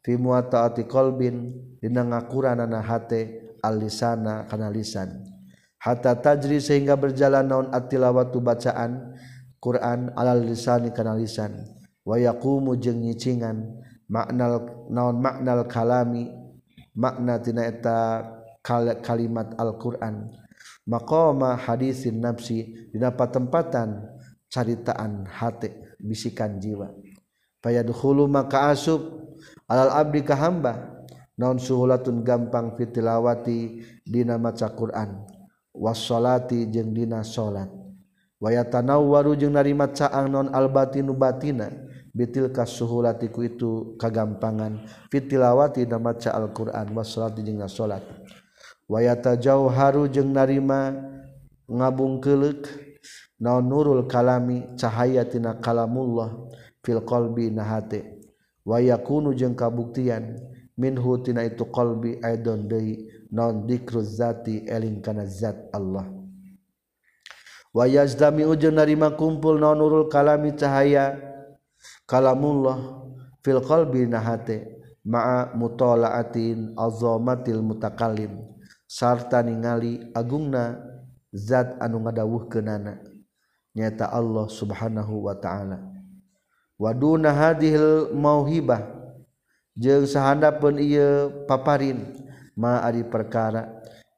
fi 0.00 0.16
muataati 0.16 0.88
qalbin 0.88 1.52
dina 1.80 2.04
ngakuranana 2.04 2.80
hate 2.80 3.52
alisana 3.60 4.48
kana 4.48 4.72
lisan. 4.72 5.24
Hatta 5.80 6.12
tajri 6.20 6.60
sehingga 6.60 6.96
berjalan 7.00 7.48
naon 7.48 7.66
at-tilawatu 7.72 8.44
bacaan 8.44 9.16
Quran 9.60 10.12
alal 10.12 10.44
lisani 10.44 10.92
kana 10.92 11.16
lisan. 11.16 11.56
Wa 12.04 12.20
yaqumu 12.20 12.76
jeung 12.76 13.00
nyicingan 13.00 13.80
maknal 14.08 14.86
naon 14.92 15.20
maknal 15.20 15.64
kalami 15.64 16.28
makna 16.92 17.40
tina 17.40 17.64
eta 17.64 18.24
kalimat 19.04 19.56
Al-Qur'an. 19.56 20.28
Maqama 20.84 21.56
hadisin 21.56 22.20
nafsi 22.20 22.92
dina 22.92 23.12
patempatan 23.12 24.04
caritaan 24.52 25.24
hate 25.28 25.96
bisikan 25.96 26.60
jiwa. 26.60 26.92
Fayadkhulu 27.64 28.28
maka 28.28 28.72
asub 28.72 29.00
alal 29.70 29.94
abdi 29.94 30.26
ka 30.26 30.34
hamba 30.34 31.06
naon 31.38 31.62
suhulatun 31.62 32.26
gampang 32.26 32.74
fitilawati 32.74 33.86
dina 34.02 34.34
maca 34.36 34.66
Quran. 34.74 35.24
Wassolati 35.70 36.66
jeung 36.66 36.90
dina 36.90 37.22
salat. 37.22 37.70
Waya 38.42 38.66
tanawwaru 38.66 39.38
jeung 39.38 39.54
narima 39.54 39.86
caang 39.88 40.26
non 40.28 40.50
albatinu 40.50 41.14
batina 41.14 41.70
bitil 42.10 42.50
kasuhulatiku 42.50 43.40
itu 43.46 43.70
kagampangan. 43.96 44.82
Fitilawati 45.08 45.86
dina 45.86 46.02
maca 46.02 46.34
Al-Qur'an 46.34 46.90
wassolati 46.92 47.40
jeung 47.46 47.62
salat. 47.70 48.02
Waya 48.90 49.14
tajauharu 49.14 50.10
jeung 50.10 50.34
narima 50.34 50.90
ngabungkeulek 51.70 52.66
naon 53.38 53.64
nurul 53.70 54.04
kalami 54.10 54.74
cahaya 54.76 55.24
tina 55.24 55.56
kalamullah 55.56 56.50
fil 56.84 57.00
qalbi 57.06 57.48
na 57.54 57.64
hate 57.64 58.19
wayakunu 58.64 59.34
jeung 59.34 59.56
kabuktian 59.56 60.36
minhu 60.76 61.20
tina 61.20 61.44
itu 61.44 61.64
qalbi 61.68 62.20
aidon 62.24 62.68
deui 62.68 63.08
non 63.30 63.66
dikruz 63.68 64.18
zati 64.18 64.64
eling 64.66 65.04
kana 65.04 65.26
zat 65.28 65.70
Allah. 65.72 66.08
Wa 67.70 67.86
yazdami 67.86 68.42
ujun 68.42 68.74
narima 68.74 69.14
kumpul 69.14 69.60
naon 69.62 69.78
nurul 69.78 70.10
kalami 70.10 70.50
cahaya 70.58 71.14
kalamullah 72.08 73.06
fil 73.46 73.62
qalbi 73.62 74.10
nahate 74.10 74.82
ma'a 75.06 75.54
mutala'atin 75.54 76.74
azamatil 76.74 77.62
mutakallim 77.62 78.42
sarta 78.90 79.38
ningali 79.46 80.02
agungna 80.12 80.82
zat 81.30 81.78
anu 81.78 82.02
ngadawuhkeunana 82.02 82.98
nyata 83.78 84.10
Allah 84.10 84.50
subhanahu 84.50 85.30
wa 85.30 85.38
ta'ala. 85.38 85.99
waduna 86.80 87.36
hadhil 87.36 88.08
mauhibah. 88.16 88.96
Jeung 89.76 90.08
sahandapeun 90.08 90.80
ieu 90.80 91.44
paparin 91.44 92.16
ma 92.56 92.80
ari 92.80 93.04
perkara. 93.04 93.68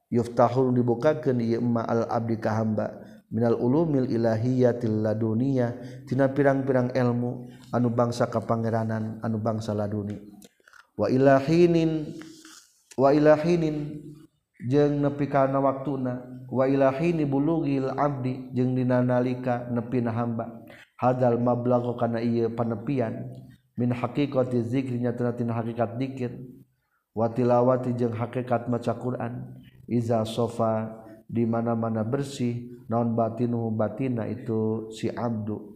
Yuftahul 0.07 0.71
dibukakeun 0.71 1.43
ieu 1.43 1.59
ma 1.59 1.83
al 1.83 2.07
abdi 2.07 2.39
ka 2.39 2.55
hamba 2.55 3.03
minal 3.33 3.57
ulumil 3.57 4.05
ilahiyatil 4.05 5.01
ladunia 5.01 5.73
tina 6.05 6.29
pirang-pirang 6.29 6.93
ilmu 6.93 7.49
anu 7.73 7.89
bangsa 7.89 8.29
kapangeranan 8.29 9.19
anu 9.25 9.37
bangsa 9.41 9.73
laduni. 9.73 10.21
Wa 10.93 11.09
ilahinin 11.09 12.13
wa 12.93 13.09
ilahinin 13.09 14.05
jeung 14.69 15.01
nepi 15.01 15.25
kana 15.25 15.57
waktuna 15.57 16.45
wa 16.45 16.69
ilahini 16.69 17.25
bulugil 17.25 17.89
abdi 17.97 18.53
jeung 18.53 18.77
dina 18.77 19.01
nalika 19.01 19.65
nepi 19.73 19.97
na 20.05 20.13
hamba. 20.13 20.62
Hadal 21.03 21.35
mablagho 21.35 21.99
kana 21.99 22.23
ieu 22.23 22.47
panepian. 22.47 23.27
Min 23.75 23.91
haqiqati 23.91 24.63
zikri 24.63 25.03
nyatana 25.03 25.35
tina 25.35 25.51
hakikat 25.51 25.99
dikir. 25.99 26.31
Wa 27.11 27.27
tilawati 27.27 27.91
jeung 27.91 28.15
hakikat 28.15 28.71
maca 28.71 28.95
Quran. 28.95 29.59
Iza 29.83 30.23
sofa 30.23 31.03
di 31.27 31.43
mana-mana 31.43 32.07
bersih 32.07 32.71
non 32.87 33.11
batinu 33.11 33.67
batina 33.75 34.23
itu 34.31 34.87
si 34.95 35.11
abdu. 35.11 35.75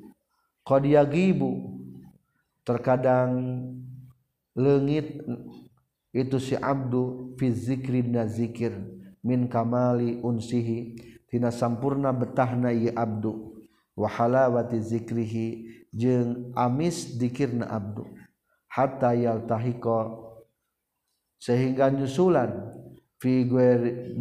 Qad 0.63 0.87
yagibu 0.87 1.75
terkadang 2.63 3.63
lengit 4.55 5.23
itu 6.15 6.37
si 6.39 6.55
abdu 6.55 7.35
fi 7.35 7.51
zikri 7.51 7.99
na 8.07 8.23
zikir. 8.23 8.71
Min 9.27 9.51
kamali 9.51 10.23
unsihi 10.23 10.95
tina 11.27 11.51
sampurna 11.51 12.15
betahna 12.15 12.71
ieu 12.71 12.95
abdu 12.95 13.56
wahalawati 13.97 14.79
zikrihi 14.79 15.65
jeung 15.93 16.53
amis 16.55 17.17
dikirna 17.17 17.65
abdu 17.65 18.05
hatta 18.69 19.17
yaltahiqa 19.17 20.13
sehingga 21.41 21.89
nyusulan 21.89 22.77
fi 23.17 23.41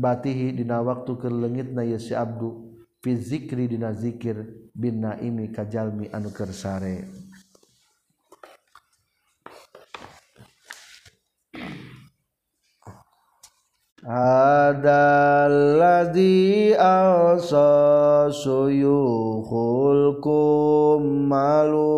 batihi 0.00 0.56
dina 0.56 0.80
waktu 0.80 1.20
kelengitna 1.20 1.84
ye 1.84 2.00
si 2.00 2.16
abdu 2.16 2.72
fi 3.04 3.16
zikri 3.16 3.68
dina 3.68 3.92
zikir 3.92 4.40
bin 4.72 5.04
naimi 5.04 5.52
kajalmi 5.52 6.08
anu 6.08 6.32
kersare 6.32 7.04
Hadalladzi 14.06 16.78
awsa 16.78 18.30
malu 18.30 20.22
kummalu. 20.22 21.90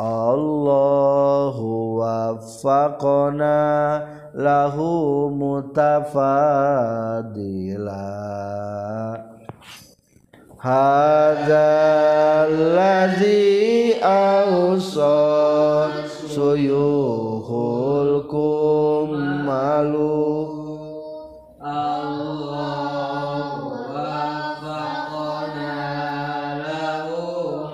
Allahu 0.00 2.00
waffaqana 2.00 4.00
lahu 4.32 5.28
mutafadila. 5.28 6.16
Hadalladzi 10.56 11.60
awsa 14.00 15.20
suyuhul 16.36 18.28
kum 18.28 19.08
malu. 19.48 20.52
Wafaqana 23.96 25.72
lahu 26.60 27.24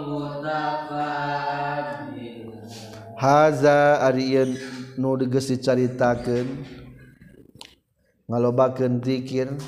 mutafadina 0.07 1.43
Haza 3.19 3.99
ari 4.07 4.39
nu 4.95 5.19
geus 5.27 5.51
dicaritakeun 5.51 6.47
ngalobakeun 8.31 9.03
zikir 9.03 9.59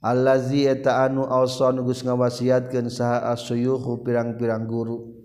allazi 0.00 0.64
eta 0.72 1.04
anu 1.04 1.28
awsa 1.28 1.68
nu 1.76 1.84
geus 1.84 2.00
ngawasiatkeun 2.00 2.88
saha 2.88 3.28
asuyuhu 3.36 4.00
pirang-pirang 4.00 4.64
guru. 4.64 5.21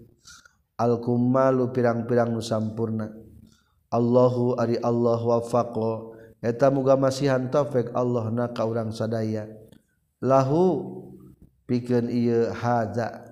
alkumalu 0.77 1.73
pirang-pirang 1.73 2.31
nu 2.31 2.39
sampurna. 2.39 3.09
Allahu 3.89 4.55
ari 4.61 4.77
Allah 4.79 5.19
wafaqo 5.19 6.13
eta 6.39 6.69
muga 6.69 6.93
masihan 6.93 7.49
taufik 7.49 7.89
Allah 7.97 8.29
na 8.29 8.45
ka 8.53 8.63
urang 8.63 8.93
sadaya. 8.93 9.49
Lahu 10.21 10.85
pikeun 11.65 12.13
ieu 12.13 12.53
hadza 12.53 13.25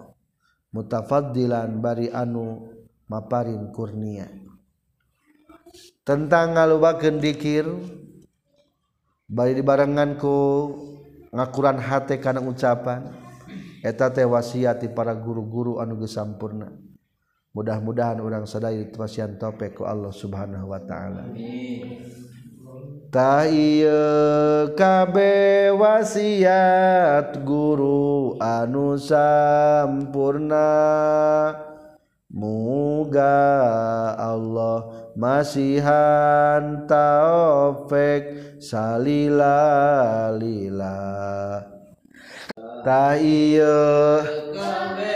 mutafaddilan 0.74 1.80
bari 1.80 2.10
anu 2.10 2.66
maparin 3.06 3.70
kurnia. 3.70 4.26
Tentang 6.06 6.58
ngalubakeun 6.58 7.18
dikir 7.22 7.66
bari 9.26 9.58
dibarengan 9.58 10.18
ku 10.18 10.38
ngakuran 11.36 11.82
hate 11.82 12.22
kana 12.22 12.40
ucapan 12.40 13.12
eta 13.84 14.08
teh 14.08 14.24
wasiat 14.24 14.82
para 14.96 15.12
guru-guru 15.14 15.84
anu 15.84 16.00
geus 16.00 16.16
sampurna. 16.16 16.72
Mudah-mudahan 17.56 18.20
urang 18.20 18.44
sadaya 18.44 18.84
ditepasian 18.84 19.40
topek 19.40 19.80
ku 19.80 19.88
Allah 19.88 20.12
Subhanahu 20.12 20.76
wa 20.76 20.80
taala. 20.84 21.24
Ta 23.08 23.48
ieu 23.48 24.76
kabe 24.76 25.72
wasiat 25.72 27.40
guru 27.48 28.36
anu 28.44 29.00
sampurna. 29.00 30.68
Muga 32.36 33.48
Allah 34.20 35.08
masihan 35.16 36.84
taufik 36.84 38.60
salila 38.60 40.36
lila 40.36 41.64
ta 42.84 43.16
iya 43.16 44.20
kabeh 44.52 45.15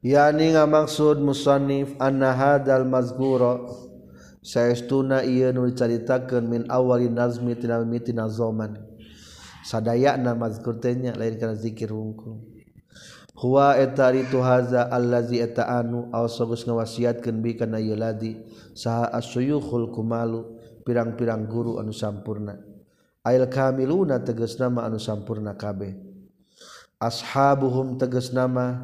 yani 0.00 0.56
nga 0.56 0.64
ngamaksud 0.64 1.20
musonif 1.20 1.96
hadal 2.00 2.88
mazguro 2.88 3.68
saestuna 4.40 5.24
ieu 5.24 5.52
nu 5.52 5.68
dicaritakeun 5.68 6.48
min 6.48 6.62
awali 6.68 7.12
nazmi 7.12 7.56
tinal 7.56 7.84
mitina 7.84 8.24
nazoman 8.24 8.90
sadayana 9.62 10.32
mazkur 10.32 10.80
teh 10.80 10.96
nya 10.96 11.12
lain 11.16 11.36
kana 11.36 11.54
zikir 11.54 11.92
wungkul. 11.92 12.40
Huwa 13.40 13.72
eta 13.80 14.12
tu 14.28 14.44
haza 14.44 14.84
allazi 14.92 15.40
eta 15.40 15.64
anu 15.64 16.12
aw 16.12 16.28
sagus 16.28 16.68
ngawasiatkeun 16.68 17.40
bi 17.40 17.56
kana 17.56 17.80
ieu 17.80 17.96
ladi 17.96 18.36
saha 18.76 19.08
asyuyukhul 19.16 19.88
kumalu 19.96 20.60
pirang-pirang 20.84 21.48
guru 21.48 21.80
anu 21.80 21.92
sampurna. 21.92 22.60
Ail 23.24 23.48
kamiluna 23.48 24.20
tegas 24.20 24.60
nama 24.60 24.84
anu 24.84 25.00
sampurna 25.00 25.56
kabeh. 25.56 25.96
Ashabuhum 27.00 27.96
tegas 27.96 28.28
nama 28.32 28.76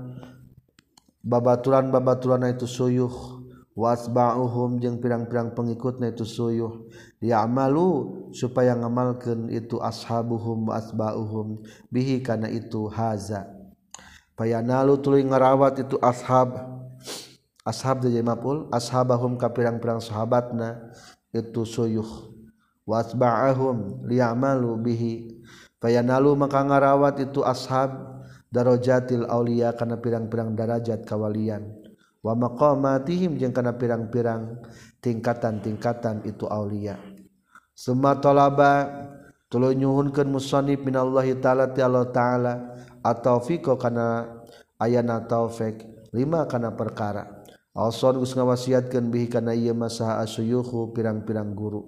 babaturan 1.26 1.90
babaturan 1.90 2.46
itu 2.46 2.70
suyuh. 2.70 3.42
Wasba'uhum 3.76 4.80
jeung 4.80 5.04
pirang-pirang 5.04 5.52
pengikutna 5.52 6.08
itu 6.08 6.24
suyuh. 6.24 6.88
Diamalu 7.20 8.08
supaya 8.32 8.72
ngamalkeun 8.72 9.52
itu 9.52 9.76
ashabuhum 9.84 10.72
wa 10.72 10.80
asba'uhum. 10.80 11.60
Bihi 11.92 12.24
kana 12.24 12.48
itu 12.48 12.88
haza. 12.88 13.44
Payanalu 14.32 14.96
tuluy 15.04 15.20
ngarawat 15.28 15.84
itu 15.84 16.00
ashab. 16.00 16.56
Ashab 17.68 18.00
jadi 18.00 18.24
maful. 18.24 18.64
Ashabahum 18.72 19.36
ka 19.36 19.52
pirang-pirang 19.52 20.00
sahabatna 20.00 20.96
itu 21.36 21.68
suyuh. 21.68 22.32
Wasba'ahum 22.88 24.08
liyamalu 24.08 24.72
bihi. 24.80 25.14
Payanalu 25.84 26.32
maka 26.32 26.64
ngarawat 26.64 27.28
itu 27.28 27.44
ashab. 27.44 28.15
Darojatil 28.56 29.28
aulia 29.28 29.76
kana 29.76 30.00
pirang-pirang 30.00 30.56
darajat 30.56 31.04
kawalian. 31.04 31.84
Wa 32.24 32.34
maqamatihim 32.34 33.38
jeung 33.38 33.54
kana 33.54 33.78
pirang-pirang 33.78 34.58
tingkatan-tingkatan 34.98 36.26
itu 36.26 36.42
aulia 36.50 36.98
summa 37.70 38.18
talaba 38.18 38.88
tuluy 39.46 39.78
nyuhunkeun 39.78 40.34
musannif 40.34 40.82
minallahi 40.82 41.38
taala 41.38 41.70
ti 41.70 41.86
Allah 41.86 42.10
taala 42.10 42.54
ataufiqo 43.06 43.78
kana 43.78 44.42
ayana 44.82 45.22
taufik 45.22 45.86
lima 46.10 46.50
kana 46.50 46.74
perkara. 46.74 47.46
Alson 47.76 48.18
gus 48.18 48.34
ngawasiatkeun 48.34 49.12
bihi 49.12 49.28
kana 49.30 49.52
ieu 49.54 49.76
masaha 49.76 50.18
asyuyukhu 50.24 50.96
pirang-pirang 50.96 51.52
guru. 51.54 51.84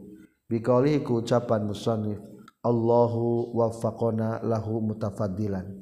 Biqaulihi 0.47 1.03
ku 1.03 1.25
ucapan 1.25 1.67
musannif 1.67 2.21
Allahu 2.63 3.57
waffaqona 3.57 4.45
lahu 4.45 4.85
mutafaddilan 4.85 5.81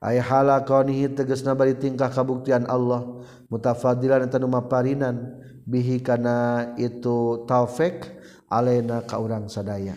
aya 0.00 0.24
halakonihi 0.24 1.12
teges 1.12 1.44
nabari 1.44 1.76
tingkah 1.76 2.08
kabuktian 2.08 2.64
Allah. 2.66 3.20
Mutafadilan 3.52 4.24
eta 4.24 4.40
parinan 4.64 5.36
bihi 5.68 6.00
kana 6.00 6.72
itu 6.80 7.44
taufik 7.44 8.08
alena 8.48 9.04
ka 9.04 9.20
urang 9.20 9.46
sadaya. 9.46 9.94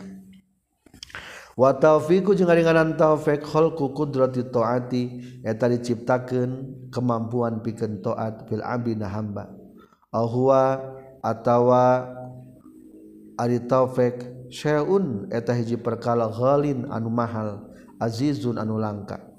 Wa 1.53 1.69
taufiku 1.77 2.33
jeung 2.33 2.49
ngaringanan 2.49 2.97
taufik 2.97 3.45
khalqu 3.45 3.93
qudrati 3.93 4.43
taati. 4.49 5.03
Eta 5.45 5.69
diciptakeun 5.69 6.51
kemampuan 6.89 7.61
pikeun 7.61 8.01
taat 8.01 8.49
fil 8.49 8.65
abdina 8.65 9.07
hamba. 9.07 9.53
Ahwa 10.09 10.81
atawa 11.21 12.09
ari 13.37 13.61
taufik 13.69 14.49
syai'un. 14.49 15.29
Eta 15.29 15.53
hiji 15.53 15.77
perkala 15.77 16.25
ghalin 16.27 16.89
anu 16.89 17.13
mahal 17.13 17.69
azizun 18.01 18.57
anu 18.57 18.81
langka. 18.81 19.32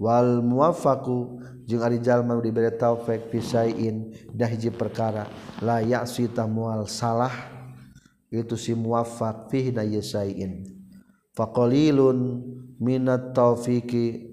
wal 0.00 0.40
muwafaku 0.40 1.44
jeung 1.68 1.84
ari 1.84 2.00
jalma 2.00 2.32
nu 2.32 2.40
diberi 2.40 2.72
taufik 2.72 3.28
pisain 3.28 4.16
dah 4.32 4.48
hiji 4.48 4.72
perkara. 4.72 5.28
La 5.60 5.84
ya'sita 5.84 6.48
mual 6.48 6.88
salah 6.88 7.30
itu 8.32 8.56
si 8.56 8.72
muwafaq 8.72 9.52
fi 9.52 9.68
na 9.74 9.84
yasain 9.84 10.64
faqalilun 11.36 12.46
minat 12.80 13.36
taufiqi 13.36 14.32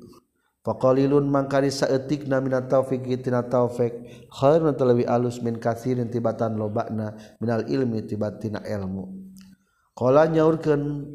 faqalilun 0.61 1.25
mangkari 1.27 1.73
saeutikna 1.73 2.37
minat 2.39 2.69
taufiqi 2.69 3.19
tina 3.19 3.41
taufik 3.43 4.07
khairun 4.31 4.77
talawi 4.77 5.03
alus 5.03 5.41
min 5.41 5.57
katsirin 5.57 6.13
tibatan 6.13 6.55
lobana 6.55 7.17
minal 7.43 7.65
ilmi 7.67 8.05
tibatina 8.05 8.61
ilmu. 8.63 9.33
Qala 9.97 10.29
nyaurkeun 10.29 11.09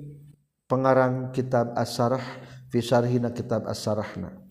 pengarang 0.66 1.30
kitab 1.30 1.70
as-sarah 1.78 2.22
fi 2.66 2.82
syarhina 2.82 3.30
kitab 3.30 3.62
as-sarahna. 3.70 4.41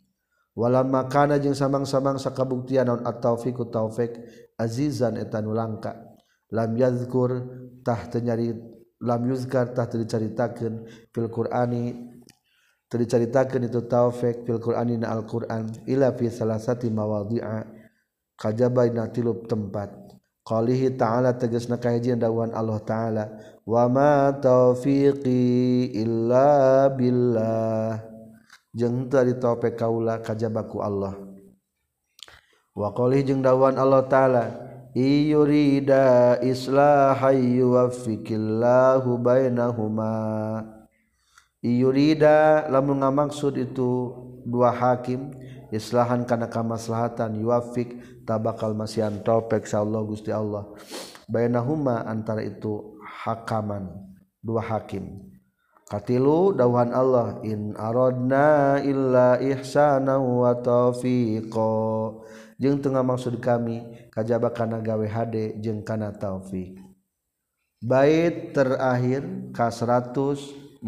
wala 0.55 0.83
makana 0.83 1.39
jeung 1.39 1.55
samang-samang 1.55 2.19
sakabuktian 2.19 2.87
naon 2.87 3.01
at-taufiqu 3.07 3.71
taufik 3.71 4.19
azizan 4.59 5.15
eta 5.15 5.39
nu 5.39 5.55
langka 5.55 5.95
lam 6.51 6.75
yazkur 6.75 7.31
tah 7.81 8.11
nyari 8.19 8.51
lam 9.01 9.21
yuzkar 9.25 9.71
tah 9.71 9.87
teu 9.87 10.03
dicaritakeun 10.03 10.85
fil 11.09 11.29
qur'ani 11.31 11.95
teu 12.91 12.99
dicaritakeun 12.99 13.71
itu 13.71 13.87
taufik 13.87 14.43
fil 14.43 14.59
qur'ani 14.59 14.99
na 14.99 15.15
al-qur'an 15.15 15.71
ila 15.87 16.11
fi 16.13 16.27
salasati 16.27 16.91
mawadhi'a 16.91 17.81
kajaba 18.41 18.89
dina 18.89 19.05
tilu 19.13 19.45
tempat. 19.45 19.93
Qalihi 20.41 20.97
ta'ala 20.97 21.37
tegasna 21.37 21.77
kahiji 21.77 22.17
dawuhan 22.17 22.57
Allah 22.57 22.81
ta'ala 22.81 23.23
wa 23.61 23.85
ma 23.85 24.33
taufiqi 24.33 25.93
illa 25.93 26.89
billah. 26.89 28.10
Jeng 28.71 29.11
tadi 29.11 29.35
tope 29.35 29.75
kaula 29.75 30.19
kajabaku 30.23 30.79
Allah. 30.79 31.15
Wa 32.71 32.95
qali 32.95 33.23
jeung 33.27 33.43
dawan 33.43 33.75
Allah 33.75 34.07
taala 34.07 34.45
iyurida 34.95 36.39
islahay 36.39 37.59
yuwaffiqillahu 37.59 39.19
bainahuma. 39.19 40.15
Iyurida 41.61 42.67
lamun 42.71 43.03
ngamaksud 43.03 43.59
itu 43.59 44.15
dua 44.47 44.73
hakim 44.73 45.35
islahan 45.69 46.25
kana 46.25 46.49
kamaslahatan 46.49 47.37
yuwaffiq 47.37 48.23
tabakal 48.25 48.73
masian 48.73 49.21
topek 49.21 49.67
Allah 49.75 50.01
Gusti 50.07 50.31
Allah. 50.33 50.65
Bainahuma 51.29 52.07
antara 52.07 52.43
itu 52.43 52.97
hakaman 53.23 53.87
dua 54.41 54.63
hakim 54.63 55.30
Katilu 55.91 56.55
dawan 56.55 56.95
Allah 56.95 57.43
in 57.43 57.75
aradna 57.75 58.79
illa 58.79 59.35
ihsana 59.43 60.23
wa 60.23 60.55
taufiqa 60.55 62.15
jeung 62.55 62.79
tengah 62.79 63.03
maksud 63.03 63.43
kami 63.43 63.83
kajaba 64.07 64.55
kana 64.55 64.79
gawe 64.79 65.03
hade 65.03 65.59
jeung 65.59 65.83
kana 65.83 66.15
taufik 66.15 66.79
bait 67.83 68.55
terakhir 68.55 69.51
ka 69.51 69.67
140 69.67 70.79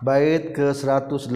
bait 0.00 0.56
ke 0.56 0.72
188 0.72 1.28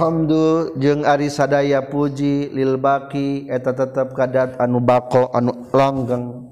Walhamdu 0.00 0.80
jeung 0.80 1.04
Ari 1.04 1.28
sadaya 1.28 1.84
puji 1.84 2.48
lilbaki 2.56 3.52
eta 3.52 3.76
tetap 3.76 4.16
kadat 4.16 4.56
anu 4.56 4.80
bako 4.80 5.28
anu 5.28 5.52
langgeng. 5.76 6.48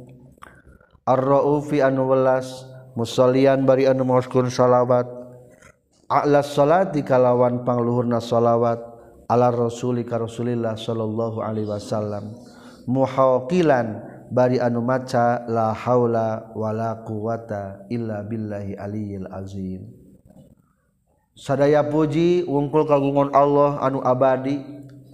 Ar-Ra'ufi 1.08 1.80
anu 1.80 2.12
welas 2.12 2.68
musallian 2.92 3.64
bari 3.64 3.88
anu 3.88 4.04
moskur 4.04 4.52
salawat 4.52 5.08
A'la 6.12 6.44
salati 6.44 7.00
kalawan 7.00 7.64
pangluhurna 7.64 8.20
salawat 8.20 8.84
ala 9.32 9.48
rasuli 9.48 10.04
ka 10.04 10.20
rasulillah 10.20 10.76
sallallahu 10.76 11.40
alaihi 11.40 11.72
wasallam. 11.72 12.36
Muhaqilan 12.84 13.88
bari 14.28 14.60
anu 14.60 14.84
maca 14.84 15.48
la 15.48 15.72
haula 15.72 16.52
wala 16.52 17.00
quwata 17.00 17.88
illa 17.88 18.20
billahi 18.28 18.76
aliyil 18.76 19.24
azim. 19.32 19.97
sadaya 21.38 21.86
puji 21.86 22.42
wungkul 22.50 22.82
kagungan 22.82 23.30
Allah 23.30 23.78
anu 23.78 24.02
abadi 24.02 24.58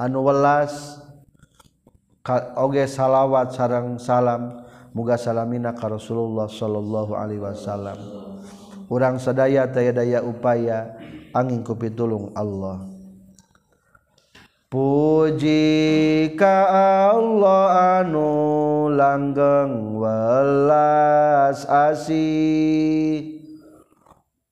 anu 0.00 0.24
welas. 0.24 1.04
Oge 2.56 2.88
salawat 2.88 3.52
sarang 3.52 4.00
salam 4.00 4.64
muga 4.96 5.20
salamina 5.20 5.76
ka 5.76 5.92
Rasulullah 5.92 6.48
sallallahu 6.48 7.12
alaihi 7.12 7.44
wasallam. 7.44 8.00
Urang 8.88 9.20
sadaya 9.20 9.68
daya 9.68 9.92
daya 9.92 10.24
upaya 10.24 10.96
angin 11.36 11.60
kupitulung 11.60 12.32
Allah. 12.32 12.80
Puji 14.72 16.32
ka 16.40 16.64
Allah 17.12 18.00
anu 18.00 18.88
langgeng 18.88 20.00
welas 20.00 21.68
asih. 21.68 23.34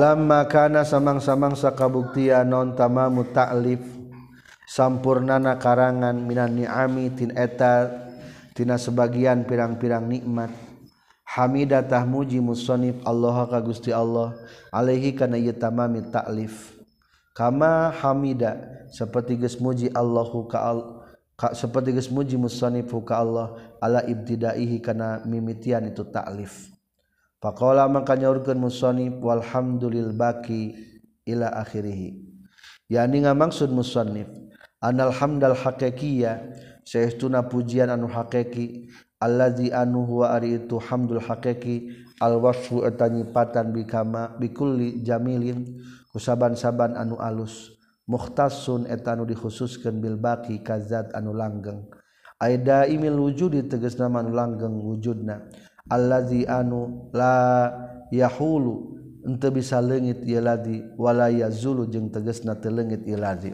Lama 0.00 0.48
kana 0.48 0.80
samang-samangsa 0.80 1.76
kabuktian 1.76 2.48
non 2.48 2.72
tamamu 2.72 3.28
taklif 3.28 3.84
sampurnana 4.64 5.60
karangan 5.60 6.16
minan 6.16 6.56
ni'ami 6.56 7.12
tin 7.12 7.36
eta 7.36 8.08
tina 8.56 8.80
sebagian 8.80 9.44
pirang-pirang 9.44 10.08
nikmat. 10.08 10.48
Hamidatah 11.30 12.08
muji 12.08 12.40
musonif 12.42 12.98
Allah 13.06 13.46
ka 13.46 13.60
Gusti 13.62 13.94
Allah 13.94 14.34
alaihi 14.74 15.14
kana 15.14 15.38
ieu 15.38 15.54
tamami 15.54 16.02
taklif 16.10 16.74
kama 17.30 17.94
hamida 18.02 18.58
seperti 18.90 19.38
geus 19.38 19.54
muji 19.62 19.94
Allahu 19.94 20.50
ka 20.50 20.58
al, 20.58 20.78
ka, 21.38 21.54
seperti 21.54 21.94
geus 21.94 22.10
muji 22.10 22.34
musonif 22.34 22.90
ka 23.06 23.22
Allah 23.22 23.54
ala 23.78 24.02
ibtidaihi 24.02 24.82
kana 24.82 25.22
mimitian 25.22 25.86
itu 25.86 26.02
taklif 26.10 26.66
Pakola 27.40 27.88
maka 27.88 28.20
nyaurkeun 28.20 28.60
musannif 28.60 29.16
walhamdulil 29.24 30.12
baki 30.12 30.76
ila 31.24 31.48
akhirih. 31.64 32.20
Yani 32.92 33.24
ngamaksud 33.24 33.72
musannif 33.72 34.28
anal 34.84 35.08
hamdal 35.08 35.56
haqiqiyya 35.56 36.36
saestuna 36.84 37.48
pujian 37.48 37.88
anu 37.88 38.12
haqiqi 38.12 38.92
allazi 39.20 39.72
anu 39.72 40.04
huwa 40.04 40.36
ari 40.36 40.60
itu 40.60 40.80
hamdul 40.80 41.20
haqiqi 41.20 41.92
al 42.20 42.40
wasfu 42.40 42.84
eta 42.84 43.08
nyipatan 43.08 43.72
bikama 43.72 44.36
bikulli 44.40 45.00
jamilin 45.00 45.80
kusaban-saban 46.12 46.96
anu 46.96 47.20
alus 47.20 47.72
mukhtasun 48.08 48.88
eta 48.88 49.16
anu 49.16 49.28
dikhususkeun 49.28 50.00
bil 50.00 50.16
baki 50.16 50.60
kazat 50.64 51.12
anu 51.16 51.36
langgeng 51.36 51.88
aida 52.40 52.88
imil 52.88 53.20
wujudi 53.20 53.64
tegasna 53.68 54.08
anu 54.08 54.32
langgeng 54.32 54.76
wujudna 54.80 55.46
allazi 55.90 56.46
anu 56.46 57.10
la 57.10 57.68
yahulu 58.14 58.96
ente 59.26 59.50
bisa 59.50 59.82
leungit 59.82 60.22
ieu 60.24 60.40
ladi 60.40 60.86
wala 60.96 61.28
yazulu 61.28 61.90
jeung 61.90 62.08
tegasna 62.08 62.56
teu 62.56 62.70
leungit 62.70 63.02
ieu 63.04 63.18
ladi. 63.18 63.52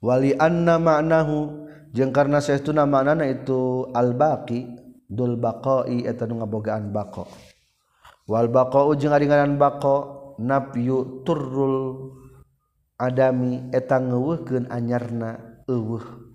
Wali 0.00 0.32
anna 0.40 0.80
ma'nahu 0.80 1.68
jeung 1.92 2.14
karna 2.14 2.40
saestuna 2.40 2.88
maknana 2.88 3.28
itu 3.28 3.90
al 3.92 4.16
baqi 4.16 4.64
dul 5.10 5.36
baqai 5.36 6.06
eta 6.06 6.24
nu 6.24 6.38
ngabogaan 6.40 6.94
baqa 6.94 7.26
wal 8.30 8.46
baqau 8.46 8.94
jeung 8.94 9.10
aringanan 9.10 9.58
baqa 9.58 10.06
nafyu 10.38 11.26
turrul 11.26 12.14
adami 12.94 13.68
eta 13.74 13.98
ngeuweuhkeun 13.98 14.70
anyarna 14.70 15.60
eueuh 15.66 16.29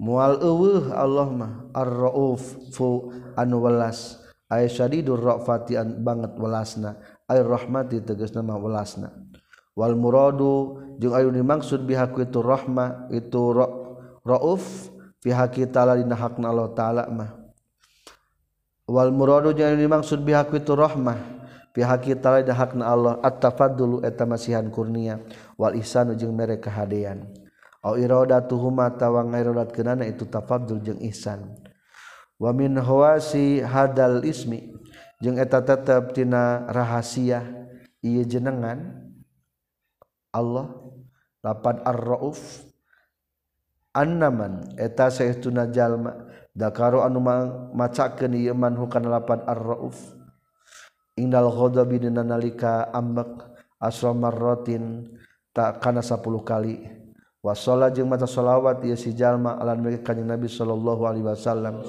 mual 0.00 0.40
eueuh 0.40 0.96
Allah 0.96 1.28
mah 1.28 1.52
ar-rauf 1.76 2.40
fu 2.72 3.12
anu 3.36 3.60
welas. 3.60 4.16
Ay 4.50 4.66
syadidur 4.66 5.20
rafati 5.20 5.76
an 5.76 6.00
banget 6.00 6.34
welasna. 6.40 6.96
Ay 7.28 7.44
rahmati 7.44 8.02
tegasna 8.02 8.40
mah 8.40 8.58
welasna. 8.58 9.12
Wal 9.76 9.94
muradu 9.94 10.82
jeung 10.98 11.14
anu 11.14 11.30
dimaksud 11.30 11.86
bihaku 11.86 12.26
itu 12.26 12.40
rahma 12.42 13.06
itu 13.14 13.54
rauf 14.26 14.90
fi 15.22 15.30
haqi 15.30 15.68
ta'ala 15.70 15.94
dina 15.94 16.18
hakna 16.18 16.50
Allah 16.50 16.68
ta'ala 16.74 17.02
mah. 17.12 17.30
Wal 18.90 19.14
muradu 19.14 19.54
jeung 19.54 19.70
anu 19.70 19.78
dimaksud 19.78 20.24
bihaku 20.26 20.58
itu 20.58 20.74
rahmah 20.74 21.20
fi 21.70 21.86
haqi 21.86 22.18
ta'ala 22.18 22.42
dina 22.42 22.58
hakna 22.58 22.90
Allah. 22.90 23.14
At-tafaddulu 23.22 24.02
eta 24.02 24.26
masihan 24.26 24.66
kurnia. 24.66 25.22
Wal 25.54 25.78
ihsanu 25.78 26.18
jeung 26.18 26.34
mere 26.34 26.58
kahadean. 26.58 27.30
tawang 27.80 29.32
itu 30.04 30.24
tafadul 30.28 30.80
jeung 30.84 31.00
ihsan. 31.08 31.56
Wa 32.40 32.52
min 32.52 32.76
hawasi 32.76 33.60
hadal 33.60 34.24
ismi 34.24 34.72
jeung 35.20 35.36
eta 35.40 35.64
tetep 35.64 36.12
tina 36.12 36.68
rahasia. 36.68 37.44
Ieu 38.00 38.24
jenengan 38.24 39.12
Allah 40.32 40.72
lapan 41.44 41.84
ar-rauf 41.84 42.64
annaman 43.92 44.72
eta 44.80 45.12
saestuna 45.12 45.68
jalma 45.68 46.16
dakaro 46.56 47.04
anu 47.04 47.20
macakeun 47.76 48.32
ieu 48.40 48.56
man 48.56 48.72
hukana 48.80 49.20
lapan 49.20 49.44
ar-rauf. 49.44 50.00
Indal 51.20 51.52
ghadabi 51.52 52.08
dina 52.08 52.24
nalika 52.24 52.88
ambek 52.88 53.52
asra 53.76 54.16
marratin 54.16 55.12
tak 55.52 55.84
kana 55.84 56.00
10 56.00 56.24
kali. 56.40 56.99
wasola 57.40 57.88
jeung 57.88 58.08
mata 58.08 58.28
shalawat 58.28 58.84
ia 58.84 58.96
si 58.96 59.16
jalma 59.16 59.56
ala 59.56 59.72
mereka 59.76 60.12
kanjeng 60.12 60.28
Nabi 60.28 60.48
sallallahu 60.48 61.02
alaihi 61.08 61.26
wasallam. 61.26 61.80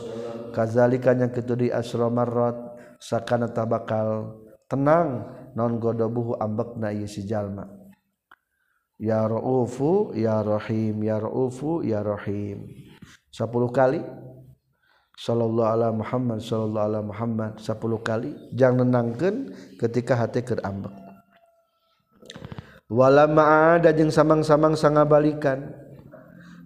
Kazalika 0.52 1.16
yang 1.16 1.32
ketudi 1.32 1.72
asromarot 1.72 2.76
sakana 2.99 3.47
tabakal 3.47 4.36
tenang 4.68 5.32
non 5.56 5.80
godobuhu 5.80 6.36
ambekna 6.39 6.91
ieu 6.91 7.08
si 7.08 7.24
jalma. 7.24 7.68
Ya 9.02 9.26
raufu 9.26 10.14
ya 10.14 10.43
rahim 10.43 11.02
ya 11.04 11.18
raufu 11.20 11.82
ya 11.82 12.04
rahim. 12.04 12.68
10 13.32 13.47
kali 13.72 14.04
sallallahu 15.16 15.72
ala 15.72 15.89
Muhammad 15.95 16.43
sallallahu 16.43 16.86
ala 16.86 17.02
Muhammad 17.02 17.52
10 17.58 17.80
kali 18.04 18.32
jangan 18.54 18.86
nenangkeun 18.86 19.56
ketika 19.80 20.20
hati 20.20 20.43
keur 20.43 20.60
ambek. 20.62 21.11
wala 22.92 23.24
ma'ada 23.32 23.96
jeung 23.96 24.12
samang-samang 24.12 24.76
sangabalikan. 24.76 25.72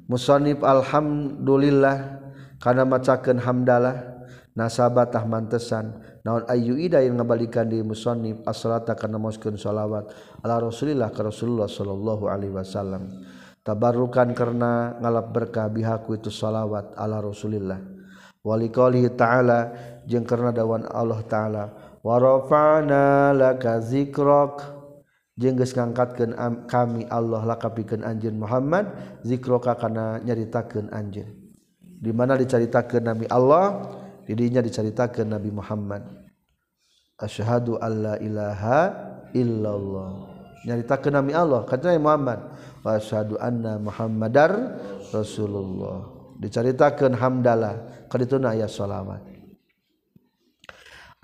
Musonib 0.10 0.66
alhamdulillah 0.66 2.22
kana 2.58 2.82
macakeun 2.86 3.38
hamdalah 3.38 4.26
nasabatah 4.58 5.22
mantesan. 5.30 6.02
Naon 6.26 6.42
ayu 6.50 6.74
ida 6.82 7.06
yang 7.06 7.22
ngabalikan 7.22 7.70
di 7.70 7.86
musonib 7.86 8.42
as-salata 8.50 8.98
kana 8.98 9.22
moskeun 9.22 9.54
shalawat 9.54 10.10
ala 10.42 10.58
rasulillah 10.58 11.14
ka 11.14 11.22
rasulullah 11.22 11.70
sallallahu 11.70 12.26
alaihi 12.26 12.54
wasallam. 12.54 13.22
Tabarukan 13.62 14.34
karena 14.34 14.98
ngalap 15.02 15.30
berkah 15.34 15.70
bihaku 15.70 16.18
itu 16.18 16.34
salawat 16.34 16.98
ala 16.98 17.22
rasulillah. 17.22 17.78
Wali 18.46 18.70
qalihi 18.70 19.14
ta'ala 19.18 19.74
jeung 20.06 20.22
karena 20.22 20.54
dawan 20.54 20.86
Allah 20.86 21.18
ta'ala 21.26 21.64
warafa'na 22.06 23.34
laka 23.34 23.82
zikrak 23.82 24.75
jengges 25.36 25.76
ngangkatkan 25.76 26.32
kami 26.68 27.08
Allah 27.12 27.44
lakapikan 27.44 28.04
anj 28.08 28.32
Muhammad 28.32 28.88
zikroka 29.28 29.76
karena 29.76 30.20
nyaritakan 30.24 30.92
anj 30.96 31.28
dimana 32.00 32.40
diceritakan 32.40 33.04
Nabi 33.04 33.26
Allah 33.28 33.92
dirinya 34.26 34.60
diceritakan 34.60 35.38
Nabi 35.38 35.50
Muhammad. 35.54 36.04
Asyhadu 37.16 37.80
alla 37.80 38.20
ilaha 38.20 38.92
illallah. 39.32 40.36
Nyaritakan 40.68 41.12
Nabi 41.24 41.32
Allah 41.32 41.64
katanya 41.64 42.02
Muhammad. 42.02 42.40
Wa 42.84 43.00
asyhadu 43.00 43.40
anna 43.40 43.80
Muhammadar 43.80 44.52
Rasulullah. 45.16 46.12
Diceritakan 46.36 47.16
hamdalah 47.16 48.08
kadituna 48.12 48.52
aya 48.52 48.68
salawat 48.68 49.24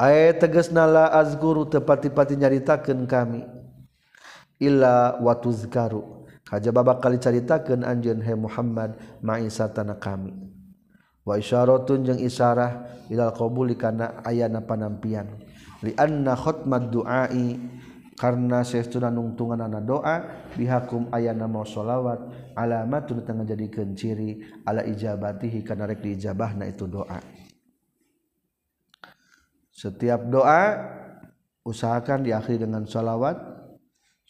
ayat 0.01 0.41
tegas 0.41 0.73
nala 0.73 1.13
azguru 1.13 1.69
tepati-pati 1.69 2.33
nyaritakan 2.33 3.05
kami. 3.05 3.45
illa 4.61 5.17
watuzkaru 5.17 6.21
haja 6.47 6.69
babak 6.69 7.01
kali 7.01 7.17
caritakeun 7.17 7.81
anjeun 7.81 8.21
he 8.21 8.37
Muhammad 8.37 8.95
ma'isatana 9.25 9.97
kami. 9.97 10.35
Wa 11.21 11.37
isyaratun 11.37 12.01
jeung 12.01 12.21
isyarah 12.21 13.05
ilal 13.09 13.33
qabuli 13.33 13.77
kana 13.77 14.25
ayana 14.25 14.61
panampian. 14.65 15.29
Li 15.85 15.93
anna 15.97 16.33
khotmad 16.33 16.89
du'ai 16.93 17.57
karena 18.17 18.61
saestuna 18.61 19.09
nungtunganna 19.09 19.81
doa 19.81 20.45
bihakum 20.53 21.09
ayana 21.09 21.49
mau 21.49 21.65
sholawat 21.65 22.53
alamatun 22.53 23.25
tengah 23.25 23.45
jadikeun 23.49 23.97
ciri 23.97 24.45
ala 24.65 24.85
ijabatihi 24.85 25.65
kana 25.65 25.89
rek 25.89 26.05
diijabahna 26.05 26.69
itu 26.69 26.85
doa. 26.85 27.17
Setiap 29.73 30.25
doa 30.29 30.77
usahakan 31.65 32.25
diakhiri 32.25 32.65
dengan 32.65 32.85
sholawat 32.85 33.60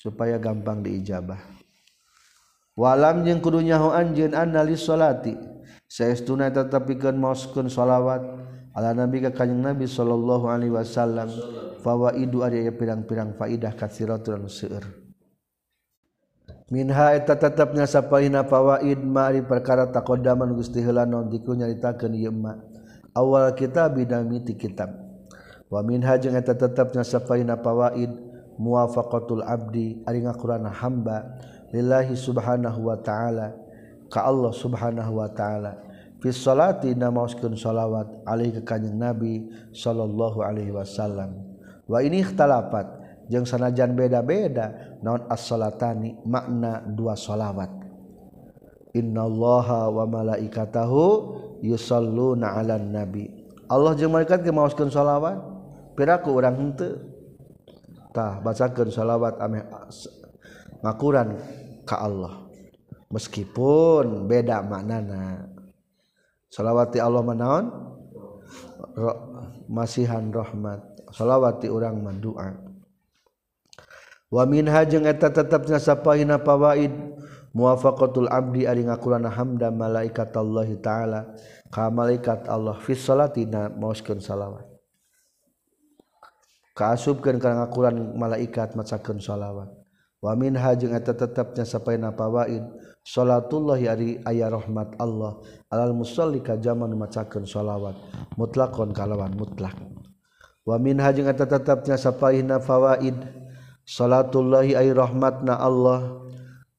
supaya 0.02 0.41
gampang 0.41 0.82
diijabah. 0.82 1.38
Walam 2.74 3.22
jeung 3.22 3.38
kudu 3.38 3.62
nyaho 3.62 3.93
anjeun 3.93 4.34
analis 4.34 4.89
salati 4.89 5.38
saestuna 5.86 6.49
tetepikeun 6.49 7.22
maoskeun 7.22 7.70
sholawat 7.70 8.26
ala 8.74 8.97
nabi 8.97 9.22
ka 9.22 9.30
kanjing 9.30 9.62
nabi 9.62 9.86
sallallahu 9.86 10.49
alaihi 10.49 10.74
wasallam. 10.74 11.30
Fawaidu 11.82 12.45
ari 12.45 12.70
pirang-pirang 12.78 13.34
faidah 13.41 13.74
katsiratun 13.74 14.45
seueur. 14.45 14.86
Minha 16.70 17.18
eta 17.18 17.34
tetepnya 17.34 17.89
sapaina 17.89 18.45
fawaid 18.45 19.02
mari 19.02 19.41
perkara 19.41 19.89
taqaddaman 19.89 20.54
Gusti 20.54 20.78
heula 20.80 21.10
naon 21.10 21.28
nyaritakeun 21.34 22.14
ieu 22.14 22.30
ma. 22.30 22.54
Awal 23.18 23.58
kitab 23.58 23.97
bidami 23.97 24.45
ti 24.45 24.54
kitab. 24.54 24.93
Wa 25.74 25.82
minha 25.82 26.16
jeung 26.22 26.38
eta 26.38 26.54
tetepnya 26.54 27.02
sapaina 27.02 27.58
fawaid 27.58 28.30
muwafaqatul 28.60 29.43
abdi 29.43 30.02
ari 30.08 30.24
ngakurana 30.24 30.72
hamba 30.72 31.38
lillahi 31.72 32.16
subhanahu 32.16 32.91
wa 32.91 32.97
ta'ala 32.99 33.56
ka 34.12 34.28
Allah 34.28 34.52
subhanahu 34.52 35.24
wa 35.24 35.30
ta'ala. 35.32 35.88
Fi 36.22 36.30
salati 36.30 36.93
namauskeun 36.93 37.58
salawat 37.58 38.22
alaihi 38.30 38.62
ka 38.62 38.78
kanjeng 38.78 38.93
nabi 38.93 39.49
sallallahu 39.74 40.45
alaihi 40.45 40.70
wasallam. 40.70 41.34
Wa 41.89 42.04
ini 42.06 42.22
ikhtilafat 42.22 42.86
jeung 43.26 43.47
sanajan 43.47 43.97
beda-beda 43.97 44.99
naon 45.02 45.26
as-salatani 45.32 46.22
makna 46.28 46.86
dua 46.86 47.18
salawat. 47.18 47.74
Innallaha 48.93 49.89
wa 49.89 50.06
malaikatahu 50.06 51.04
yusalluna 51.66 52.54
'alan 52.54 52.91
nabi. 52.91 53.32
Allah 53.66 53.97
jeung 53.97 54.14
malaikat 54.14 54.45
ge 54.45 54.52
maoskeun 54.54 54.93
salawat 54.93 55.41
piraku 55.97 56.38
urang 56.38 56.54
henteu. 56.54 57.11
tah 58.12 58.39
bacakeun 58.43 58.91
shalawat 58.91 59.39
ame 59.41 59.66
ngakuran 60.84 61.36
ka 61.84 61.99
Allah. 62.03 62.47
Meskipun 63.12 64.28
beda 64.28 64.64
maknana. 64.64 65.51
Shalawati 66.51 66.99
Allah 66.99 67.24
menaon 67.24 67.66
Ro, 68.95 69.12
masihan 69.68 70.32
rahmat. 70.32 70.84
Shalawati 71.12 71.68
orang 71.68 71.99
mendua 71.99 72.72
wa 74.32 74.47
minha 74.47 74.80
jeung 74.88 75.03
eta 75.03 75.28
tetepna 75.28 75.76
sapahina 75.76 76.39
pawaid 76.39 76.95
muwafaqatul 77.51 78.32
abdi 78.32 78.64
ari 78.64 78.88
ngakurana 78.88 79.28
hamda 79.28 79.68
malaikatallahi 79.76 80.80
taala. 80.80 81.36
Ka 81.68 81.91
malaikat 81.91 82.47
Allah 82.47 82.80
fi 82.80 82.95
salatina 82.95 83.68
maoskeun 83.68 84.24
salawat. 84.24 84.70
kaasubkeun 86.82 87.38
kana 87.38 87.61
ngakuran 87.61 88.17
malaikat 88.17 88.73
macakeun 88.73 89.21
shalawat 89.21 89.69
wa 90.17 90.34
minha 90.34 90.73
jeung 90.73 90.97
eta 90.97 91.13
tetepnya 91.13 91.61
sapai 91.61 92.01
napawaid 92.01 92.65
salatullah 93.05 93.82
ari 93.82 94.21
aya 94.25 94.49
rahmat 94.49 94.93
Allah. 95.01 95.41
Alal 95.73 95.93
musalli 95.97 96.41
ka 96.41 96.57
jaman 96.57 96.93
macakeun 96.93 97.45
shalawat 97.45 97.97
mutlakon 98.38 98.93
kalawan 98.93 99.34
mutlak. 99.34 99.77
Wa 100.61 100.77
minha 100.77 101.09
jeung 101.09 101.29
eta 101.29 101.49
tetepnya 101.49 101.97
sapai 101.97 102.45
nafawaid 102.45 103.17
salatullah 103.86 104.65
ay 104.65 104.93
rahmatna 104.93 105.57
Allah. 105.57 106.21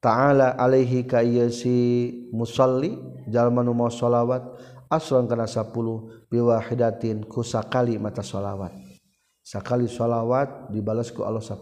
Ta'ala 0.02 0.58
alaihi 0.58 1.06
ka 1.06 1.22
ieu 1.22 1.46
si 1.46 2.10
musalli 2.34 2.98
jalma 3.30 3.62
nu 3.62 3.70
mau 3.70 3.86
shalawat 3.86 4.42
asron 4.90 5.30
kana 5.30 5.46
10 5.46 5.70
biwahidatin 6.26 7.22
kusakali 7.30 8.02
mata 8.02 8.18
shalawat 8.18 8.74
sakali 9.42 9.90
sholawat 9.90 10.70
dibalasku 10.70 11.26
Allah 11.26 11.42
10 11.42 11.58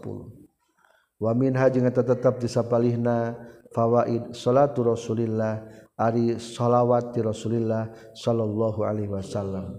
waminha 1.21 1.65
jeung 1.69 1.85
eta 1.85 2.05
tetep 2.05 2.41
disapalihna 2.41 3.37
fawaid 3.71 4.33
salatu 4.35 4.85
Rasulillah 4.85 5.65
ari 6.01 6.41
sholawat 6.41 7.13
ti 7.13 7.21
Rasulillah 7.21 7.93
sallallahu 8.17 8.81
alaihi 8.81 9.11
wasallam. 9.11 9.77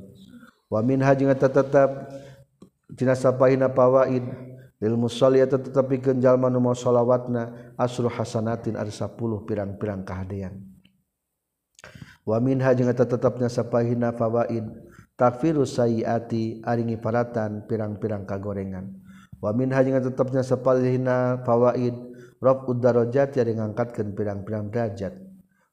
Waminha 0.71 1.13
jeung 1.19 1.35
eta 1.35 1.51
tetep 1.51 1.91
tina 2.97 3.19
sapahina 3.19 3.69
fawaid 3.69 4.25
lil 4.79 4.97
musalli 4.97 5.43
eta 5.43 5.59
tetep 5.61 5.85
jalma 6.23 6.49
nu 6.49 6.63
mau 6.63 6.73
shalawatna 6.73 7.75
asru 7.77 8.09
hasanatin 8.09 8.79
ari 8.79 8.95
10 8.95 9.19
pirang-pirang 9.45 10.07
kahadean. 10.07 10.63
Waminha 12.23 12.71
jeung 12.73 12.89
eta 12.89 13.05
tetepna 13.05 13.51
sapahina 13.51 14.15
fawaid 14.15 14.65
takfirus 15.23 15.79
sayiati 15.79 16.59
aringi 16.67 16.99
paratan 16.99 17.63
pirang-pirang 17.71 18.27
kagorengan. 18.27 18.91
Wa 19.39 19.55
min 19.55 19.71
hanya 19.71 20.03
tetapnya 20.03 20.43
sepalihna 20.43 21.47
fawaid 21.47 21.95
rob 22.43 22.67
udarajat 22.67 23.39
yang 23.39 23.63
ngangkatkeun 23.63 24.19
pirang-pirang 24.19 24.75
derajat. 24.75 25.15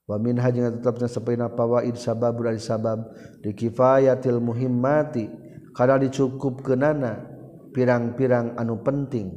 Wa 0.06 0.22
min 0.22 0.38
hanya 0.38 0.70
tetapnya 0.70 1.10
sepalihna 1.10 1.50
fawaid 1.50 1.98
sababur 1.98 2.54
ari 2.54 2.62
sabab 2.62 3.10
di 3.42 3.58
kifayatil 3.58 4.38
muhimmati 4.38 5.26
kana 5.74 5.98
dicukupkeunana 5.98 7.26
pirang-pirang 7.74 8.54
anu 8.54 8.78
penting 8.86 9.34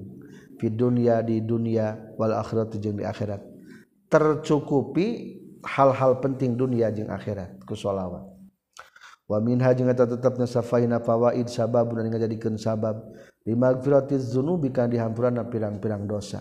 di 0.60 0.68
dunia 0.68 1.24
di 1.24 1.40
dunia 1.40 2.12
wal 2.20 2.36
akhirat 2.36 2.76
jeung 2.76 3.00
di 3.00 3.08
akhirat. 3.08 3.40
Tercukupi 4.12 5.40
hal-hal 5.64 6.20
penting 6.20 6.52
dunia 6.52 6.92
jeung 6.92 7.08
akhirat 7.08 7.64
ku 7.64 7.72
waminha 9.28 9.70
jengeta 9.76 10.06
tetapnya 10.06 10.46
safaina 10.48 10.98
fawaid 10.98 11.46
sabab 11.46 11.92
dan 11.94 12.10
jadikan 12.10 12.56
sabab. 12.56 13.02
Limagfiratiz 13.42 14.32
zunubi 14.32 14.70
kan 14.70 14.86
dihampuran 14.86 15.36
pirang-pirang 15.50 16.06
dosa. 16.06 16.40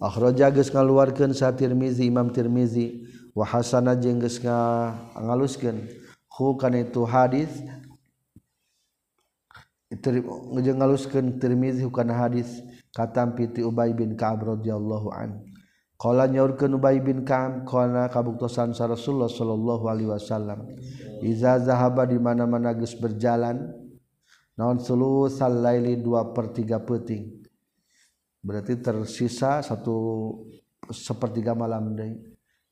Akhraja 0.00 0.52
geus 0.52 0.68
ngaluarkeun 0.72 1.32
sa 1.32 1.52
Tirmizi 1.52 2.06
Imam 2.08 2.28
Tirmizi. 2.32 3.08
Wa 3.32 3.44
hasana 3.48 3.96
jeung 3.96 4.20
geus 4.20 4.40
ngaluskeun. 4.40 5.88
Hu 6.30 6.56
kana 6.60 6.84
itu 6.84 7.02
hadis. 7.08 7.50
Jeung 10.60 10.78
ngaluskeun 10.78 11.40
Tirmizi 11.40 11.84
kana 11.88 12.14
hadis. 12.16 12.62
Katam 12.90 13.38
piti 13.38 13.62
Ubay 13.62 13.94
bin 13.94 14.18
Ka'ab 14.18 14.42
radhiyallahu 14.42 15.14
anhu 15.14 15.49
Kala 16.00 16.24
nyaurkeun 16.24 16.80
Ubay 16.80 16.96
bin 17.04 17.28
Ka'ab 17.28 17.68
kana 17.68 18.08
kabuktosan 18.08 18.72
sa 18.72 18.88
Rasulullah 18.88 19.28
sallallahu 19.28 19.84
alaihi 19.84 20.08
wasallam. 20.08 20.64
Iza 21.20 21.60
zahaba 21.60 22.08
di 22.08 22.16
mana-mana 22.16 22.72
geus 22.72 22.96
berjalan 22.96 23.68
naon 24.56 24.80
sulusal 24.80 25.60
laili 25.60 26.00
2/3 26.00 26.80
peuting. 26.88 27.44
Berarti 28.40 28.80
tersisa 28.80 29.60
satu 29.60 30.32
sepertiga 30.88 31.52
malam 31.52 31.92
deui. 31.92 32.16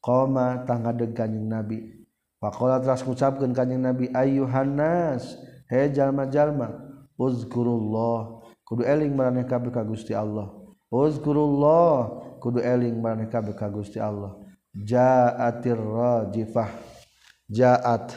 Qoma 0.00 0.64
tangga 0.64 0.96
deg 0.96 1.12
kanjing 1.12 1.44
Nabi. 1.44 2.00
Faqala 2.40 2.80
teras 2.80 3.04
ngucapkeun 3.04 3.52
kanjing 3.52 3.84
Nabi 3.84 4.08
ayyuhan 4.08 4.72
nas, 4.72 5.36
he 5.68 5.92
jalma-jalma 5.92 6.80
uzkurullah. 7.20 8.40
Kudu 8.64 8.88
eling 8.88 9.12
maraneh 9.12 9.44
kabeh 9.44 9.68
ka 9.68 9.84
Gusti 9.84 10.16
Allah. 10.16 10.48
Uzkurullah 10.88 12.24
kudu 12.38 12.64
eling 12.64 12.98
maneh 12.98 13.28
kabeh 13.28 13.52
ka 13.52 13.68
Gusti 13.68 14.00
Allah. 14.00 14.34
Jaatir 14.72 15.76
rajifah. 15.76 16.70
Jaat. 17.50 18.14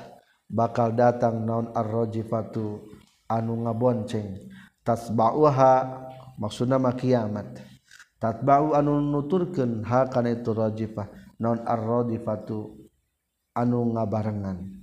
Bakal 0.51 0.95
datang 0.95 1.43
naon 1.43 1.73
ar-rajifatu. 1.75 2.79
Anu 3.27 3.67
ngabonceng. 3.67 4.47
Tasba'uha. 4.85 6.05
Maksudna 6.39 6.79
mah 6.79 6.95
kiamat. 6.95 7.61
Tatba'u 8.21 8.77
anu 8.77 9.01
nuturkeun 9.01 9.83
ha 9.83 10.07
kana 10.07 10.31
itu 10.31 10.55
rajifah. 10.55 11.11
Naon 11.41 11.61
ar-rajifatu. 11.67 12.87
Anu 13.51 13.91
ngabarengan. 13.91 14.79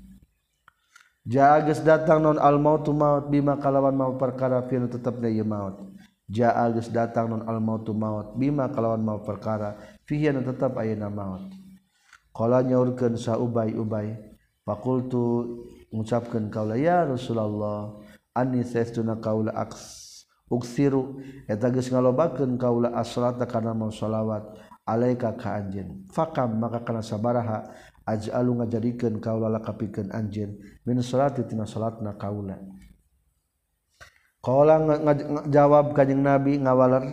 Jaga 1.28 1.72
datang 1.84 2.24
non 2.24 2.38
al 2.40 2.56
maut. 2.60 2.84
Maut 2.88 3.28
bima 3.28 3.56
kalawan 3.60 3.96
maut 3.96 4.16
perkara 4.16 4.64
fil 4.68 4.88
tetap 4.88 5.20
daya 5.20 5.44
maut. 5.44 5.87
Jaal 6.28 6.76
geus 6.76 6.92
datang 6.92 7.32
non 7.32 7.42
al 7.48 7.56
mautu 7.56 7.96
maut. 7.96 8.36
Bima 8.36 8.68
kalawan 8.68 9.00
mau 9.00 9.24
perkara. 9.24 9.80
Fihi 10.04 10.28
anu 10.28 10.44
tetap 10.44 10.76
ayeuna 10.76 11.08
maut. 11.08 11.48
Qala 12.36 12.60
nyaurkeun 12.60 13.16
sa 13.16 13.40
Ubay 13.40 13.72
Ubay 13.72 14.12
fakultu 14.60 15.64
ngucapkeun 15.88 16.52
kaula 16.52 16.76
ya 16.76 17.08
Rasulullah 17.08 17.96
anni 18.36 18.60
saestuna 18.60 19.16
kaula 19.16 19.56
aks 19.56 20.04
uksiru 20.52 21.24
eta 21.48 21.72
geus 21.72 21.88
ngalobakeun 21.88 22.60
kaula 22.60 22.92
asrata 22.92 23.48
kana 23.48 23.72
mau 23.72 23.88
shalawat 23.88 24.44
alaika 24.84 25.32
ka 25.32 25.56
anjeun. 25.56 26.04
Fakam 26.12 26.60
maka 26.60 26.84
kana 26.84 27.00
sabaraha 27.00 27.72
aj'alu 28.04 28.60
ngajadikeun 28.60 29.16
kaula 29.24 29.48
lakapikeun 29.48 30.12
anjeun. 30.12 30.60
Min 30.84 31.00
salati 31.00 31.40
tina 31.48 31.64
salatna 31.64 32.20
kaula 32.20 32.60
Kala 34.38 34.78
jawab 35.50 35.98
kanjeng 35.98 36.22
Nabi 36.22 36.62
ngawaler 36.62 37.10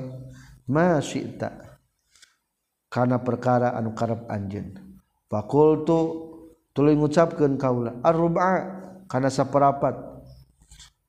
tak 1.42 1.82
karena 2.86 3.18
perkara 3.18 3.74
anu 3.74 3.98
karep 3.98 4.30
anjeun. 4.30 4.78
Fakultu 5.26 6.00
tuluy 6.70 6.94
ngucapkan 6.94 7.58
kaula 7.58 7.98
arba'a 8.06 8.56
karena 9.10 9.34
saparapat. 9.34 9.98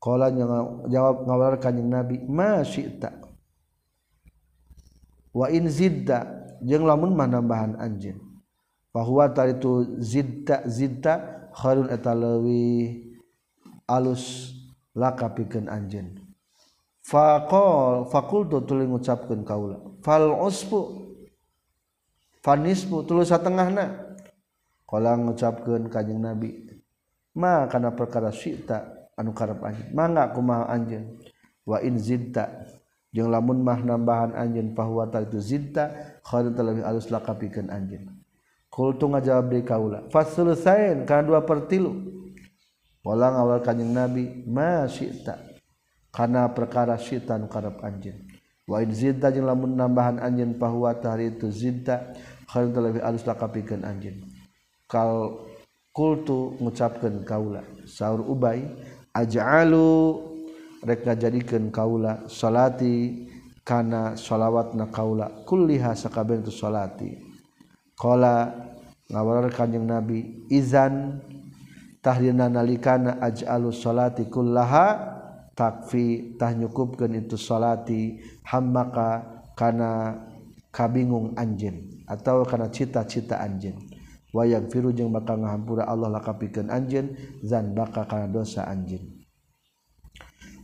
Kala 0.01 0.33
jawab 0.89 1.29
ngawaler 1.29 1.61
kanjeng 1.61 1.93
Nabi 1.93 2.25
masih 2.25 2.97
tak. 2.97 3.12
Wa 5.37 5.53
in 5.53 5.69
zidda 5.69 6.25
jeung 6.64 6.89
lamun 6.89 7.12
mah 7.12 7.29
nambahan 7.29 7.77
anjeun. 7.77 8.17
Bahwa 8.89 9.29
tadi 9.29 9.61
itu 9.61 10.01
zidda 10.01 10.64
zidda 10.64 11.14
khairun 11.53 11.93
etalawi 11.93 13.05
alus 13.85 14.56
laka 14.97 15.28
pikeun 15.36 15.68
anjeun. 15.68 16.16
Faqal 17.05 18.09
fakultu 18.11 18.64
tuluy 18.64 18.88
ngucapkeun 18.88 19.44
kaula. 19.44 19.78
Fal 20.01 20.32
usbu 20.32 21.07
fanisbu 22.40 23.05
tuluy 23.05 23.28
satengahna. 23.28 24.16
Kala 24.88 25.14
ngucapkeun 25.20 25.92
kanjing 25.92 26.22
nabi 26.24 26.62
ma 27.36 27.68
kana 27.68 27.92
perkara 27.92 28.32
syita 28.32 29.11
anu 29.14 29.36
karep 29.36 29.61
anjeun? 29.61 29.92
Mangga 29.92 30.32
kumaha 30.32 30.72
anjeun. 30.72 31.20
Wa 31.68 31.84
in 31.84 32.01
zinta 32.01 32.64
jeung 33.12 33.28
lamun 33.28 33.61
mah 33.61 33.84
nambahan 33.84 34.32
anjeun 34.32 34.72
bahwa 34.72 35.07
itu 35.20 35.38
zinta 35.38 36.18
khairun 36.24 36.57
talabi 36.57 36.80
alus 36.82 37.12
laka 37.12 37.36
pikeun 37.36 37.68
anjeun. 37.68 38.09
Kultu 38.66 39.09
ngajawab 39.09 39.47
di 39.53 39.61
kaula. 39.62 40.01
Fasulusain 40.11 41.07
karena 41.07 41.22
dua 41.22 41.40
per. 41.44 41.68
pola 43.07 43.31
ngawal 43.31 43.63
kanjeng 43.63 43.95
nabi 43.95 44.43
masih 44.51 45.15
tak 45.23 45.39
karena 46.11 46.51
perkara 46.51 46.99
syaitan 46.99 47.47
karep 47.47 47.79
anjeun. 47.79 48.19
Wa 48.67 48.83
in 48.83 48.91
zinta 48.91 49.31
jeung 49.31 49.47
lamun 49.47 49.79
nambahan 49.79 50.19
anjeun 50.19 50.59
pahuwa 50.59 50.91
tahri 50.99 51.31
itu 51.39 51.47
zinta 51.55 52.11
khairun 52.51 52.75
lebih 52.75 53.07
alus 53.07 53.23
lakapikeun 53.23 53.87
anjeun. 53.87 54.27
Kal 54.91 55.39
kultu 55.95 56.59
ngucapkeun 56.59 57.23
kaula 57.23 57.63
saur 57.87 58.27
ubay 58.27 58.67
aj'alu 59.15 60.19
rek 60.83 61.07
ngajadikeun 61.07 61.71
kaula 61.71 62.27
salati 62.27 63.31
kana 63.63 64.19
shalawatna 64.19 64.91
kaula 64.91 65.47
kulliha 65.47 65.95
sakabeh 65.95 66.43
tu 66.43 66.51
salati. 66.51 67.23
Qala 67.95 68.51
ngawalar 69.15 69.55
kanjeng 69.55 69.87
nabi 69.87 70.43
izan 70.51 71.23
tahdina 72.07 72.47
nalikana 72.47 73.19
aj'alu 73.19 73.75
salati 73.75 74.31
kullaha. 74.31 75.19
Takfi 75.57 76.37
tah 76.37 76.53
nyukupkeun 76.53 77.17
itu 77.27 77.35
salati. 77.35 78.23
Hammaka 78.47 79.25
kana 79.57 80.21
kabingung 80.69 81.33
anjeun 81.33 82.05
atau 82.05 82.45
kana 82.45 82.69
cita-cita 82.69 83.41
anjeun. 83.41 83.75
Wayang 84.37 84.69
firu 84.69 84.93
jeung 84.93 85.17
bakal 85.17 85.41
ngahampura 85.41 85.89
Allah 85.89 86.13
lakapikeun 86.13 86.69
anjeun 86.69 87.17
zan 87.41 87.73
baka 87.73 88.05
kana 88.05 88.29
dosa 88.29 88.69
anjeun. 88.69 89.17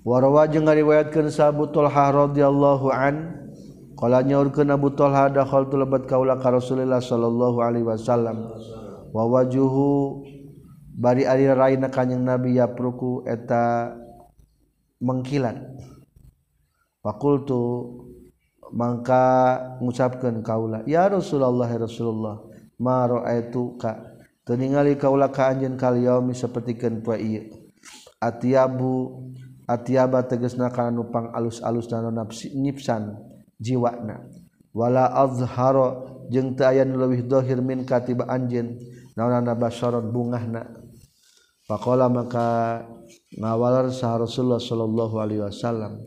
Warwajeng 0.05 0.69
ngariwayatkeun 0.69 1.33
sabutul 1.33 1.89
radhiyallahu 1.89 2.93
an 2.93 3.49
qala 3.97 4.21
nyaurkeun 4.21 4.69
Abu 4.77 4.93
Talha 4.93 5.33
dakhaltu 5.33 5.81
lebat 5.81 6.05
kaula 6.05 6.37
ka 6.37 6.53
Rasulillah 6.53 7.01
sallallahu 7.01 7.65
alaihi 7.65 7.89
wasallam. 7.89 8.53
Wa 9.09 9.25
wajuhu 9.25 10.21
bari 10.93 11.25
ari 11.25 11.49
raina 11.49 11.89
kanjing 11.89 12.21
nabi 12.21 12.61
ya 12.61 12.69
pruku 12.69 13.25
eta 13.25 13.97
mengkilat. 15.01 15.59
Fakultu 17.03 17.99
mangka 18.71 19.59
ngucapkeun 19.83 20.39
kaula 20.47 20.87
ya 20.87 21.11
rasulullah 21.11 21.67
ya 21.67 21.83
rasulullah 21.83 22.37
ma 22.79 23.11
raaitu 23.11 23.75
ka 23.75 24.15
teu 24.47 24.55
ningali 24.55 24.95
kaula 24.95 25.27
ka 25.29 25.51
anjeun 25.51 25.75
kal 25.75 25.99
yaumi 25.99 26.31
sapertikeun 26.31 27.03
poe 27.03 27.19
ieu. 27.19 27.51
Atiabu 28.23 29.19
atiaba 29.67 30.23
tegasna 30.23 30.71
kana 30.71 30.95
nupang 30.95 31.35
alus-alus 31.35 31.91
dan 31.91 32.07
nafsi 32.15 32.55
nyipsan 32.55 33.19
jiwana 33.59 34.23
wala 34.71 35.11
azharo 35.11 36.07
jeung 36.31 36.55
teu 36.55 36.71
aya 36.71 36.87
nu 36.87 37.03
leuwih 37.03 37.27
dohir 37.27 37.59
min 37.59 37.83
katiba 37.83 38.31
anjeun 38.31 38.79
naonna 39.19 39.59
basaron 39.59 40.07
bungahna. 40.15 40.82
Pakola 41.73 42.05
maka 42.13 42.85
ngawalar 43.33 43.89
sah 43.89 44.21
Rasulullah 44.21 44.61
Shallallahu 44.61 45.17
Alaihi 45.17 45.41
Wasallam. 45.41 46.05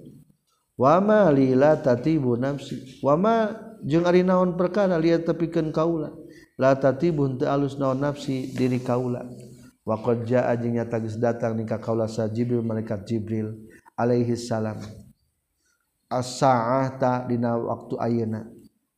Wama 0.78 1.34
lila 1.34 1.74
tatibu 1.82 2.38
nafsi. 2.38 3.02
Wama 3.02 3.50
jeung 3.82 4.06
ari 4.06 4.22
naon 4.22 4.54
perkara 4.54 4.94
lihat 5.02 5.26
tepikan 5.26 5.74
kaula. 5.74 6.14
La 6.54 6.78
tatibu 6.78 7.26
teu 7.34 7.50
alus 7.50 7.82
naon 7.82 7.98
nafsi 7.98 8.54
diri 8.54 8.78
kaula. 8.78 9.26
Wa 9.82 9.98
qad 10.06 10.30
jaa 10.30 10.54
jeung 10.54 10.78
datang 11.18 11.58
nikah 11.58 11.82
kaula 11.82 12.06
sa 12.06 12.30
Jibril 12.30 12.62
malaikat 12.62 13.02
Jibril 13.02 13.58
alaihi 13.98 14.38
salam. 14.38 14.78
As-sa'ah 16.14 16.94
ta 17.02 17.26
dina 17.26 17.58
waktu 17.58 17.98
ayeuna. 17.98 18.46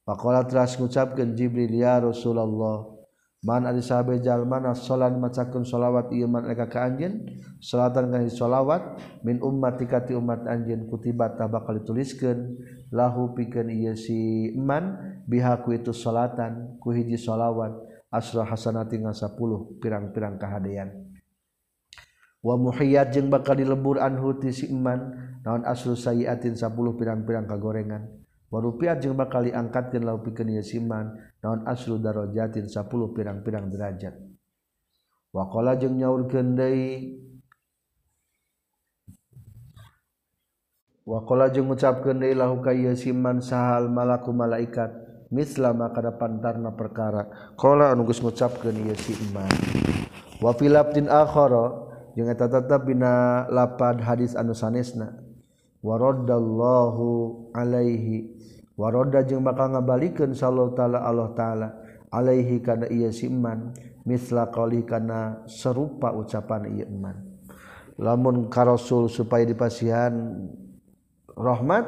Faqala 0.03 0.43
teras 0.43 0.75
ngucapkeun 0.75 1.31
Jibril 1.31 1.79
ya 1.79 2.03
Rasulullah 2.03 2.96
Man 3.45 3.69
ari 3.69 3.85
sahabe 3.85 4.17
jalma 4.17 4.57
nasolan 4.57 5.21
macakeun 5.21 5.61
sholawat 5.61 6.09
ieu 6.09 6.25
man 6.25 6.49
ka 6.57 6.65
ka 6.65 6.89
anjeun. 6.89 7.27
Salatan 7.61 8.09
kana 8.09 8.25
sholawat 8.25 8.97
min 9.21 9.41
ummatika 9.41 10.01
ti 10.01 10.17
umat 10.17 10.45
anjeun 10.49 10.89
kutiba 10.89 11.37
tah 11.37 11.45
bakal 11.45 11.77
dituliskeun. 11.77 12.57
Lahu 12.89 13.37
pikeun 13.37 13.69
ieu 13.69 13.93
si 13.93 14.51
man 14.57 14.97
bihaku 15.29 15.77
itu 15.77 15.93
salatan 15.93 16.81
ku 16.81 16.95
hiji 16.95 17.19
sholawat 17.19 17.77
asra 18.07 18.47
hasanati 18.47 19.03
ngasapuluh 19.03 19.77
pirang-pirang 19.83 20.39
kehadian 20.39 21.07
wa 22.39 22.55
muhiyat 22.55 23.11
jeung 23.11 23.27
bakal 23.27 23.59
dilebur 23.59 23.99
anhu 23.99 24.39
ti 24.39 24.55
si 24.55 24.71
man 24.71 25.11
naon 25.43 25.67
asru 25.67 25.99
sayiatin 25.99 26.55
10 26.55 26.71
pirang-pirang 26.95 27.43
kagorengan. 27.43 28.07
Wa 28.47 28.63
rupiat 28.63 29.03
jeung 29.03 29.19
bakal 29.19 29.43
diangkatkeun 29.43 30.07
lahu 30.07 30.23
pikeun 30.23 30.55
ieu 30.55 30.63
si 30.63 30.79
man 30.79 31.11
naon 31.43 31.61
asru 31.69 32.01
darajatin 32.01 32.65
10 32.65 33.13
pirang-pirang 33.13 33.69
derajat. 33.69 34.17
Wakola 35.35 35.77
jeung 35.77 35.99
nyaurkeun 35.99 36.57
deui 36.57 37.19
wakola 41.05 41.51
jeung 41.53 41.69
ngucapkeun 41.69 42.23
deui 42.23 42.33
lahu 42.33 42.63
ka 42.63 42.73
ieu 42.73 42.95
siman 42.97 43.43
sahal 43.43 43.85
malaku 43.91 44.33
malaikat 44.33 44.89
misla 45.29 45.77
maka 45.77 46.01
pantarna 46.15 46.73
perkara. 46.73 47.53
Qala 47.53 47.93
anu 47.93 48.07
geus 48.09 48.23
ngucapkeun 48.23 48.87
ieu 48.87 48.97
siman 48.97 49.51
wa 50.41 50.55
fil 50.57 50.73
abdin 50.73 51.05
akhara 51.05 51.85
jeung 52.17 52.33
eta 52.33 52.49
tetep 52.49 52.89
dina 52.89 53.45
lapad 53.53 54.01
hadis 54.01 54.33
anu 54.33 54.57
sanesna. 54.57 55.21
Wa 55.85 56.01
raddallahu 56.01 57.51
alaihi. 57.53 58.33
Wa 58.77 58.93
radda 58.93 59.25
jeung 59.25 59.41
bakal 59.41 59.73
ngabalikeun 59.73 60.37
sallallahu 60.37 60.77
taala 60.77 61.01
Allah 61.01 61.33
taala 61.33 61.67
alaihi 62.13 62.61
kana 62.61 62.85
ieu 62.93 63.09
si 63.09 63.25
iman 63.25 63.73
misla 64.05 64.53
qali 64.53 64.85
kana 64.85 65.43
serupa 65.49 66.13
ucapan 66.13 66.69
ieu 66.71 66.85
iman. 66.85 67.17
Lamun 67.97 68.53
ka 68.53 68.61
rasul 68.61 69.09
supaya 69.09 69.41
dipasihan 69.41 70.13
rahmat 71.33 71.85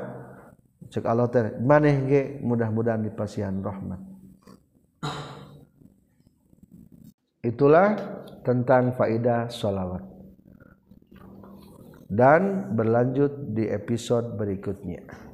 cek 0.89 1.05
Allah 1.05 1.29
teh 1.29 1.53
maneh 1.61 1.95
ge 2.09 2.21
mudah-mudahan 2.41 3.05
dipasihan 3.05 3.53
rahmat. 3.61 4.01
Itulah 7.45 7.93
tentang 8.41 8.97
faidah 8.97 9.47
sholawat. 9.53 10.01
Dan 12.09 12.73
berlanjut 12.73 13.53
di 13.53 13.69
episode 13.69 14.33
berikutnya 14.33 15.28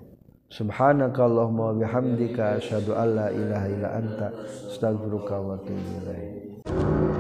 subhanakallahumma 0.56 1.76
bihamdika 1.76 2.56
asyhadu 2.56 2.96
an 2.96 3.08
la 3.16 3.28
ilaha 3.28 3.68
illa 3.68 3.90
anta 4.00 4.32
astaghfiruka 4.72 5.36
wa 5.36 5.60
atubu 5.60 5.90
ilaik 6.00 7.15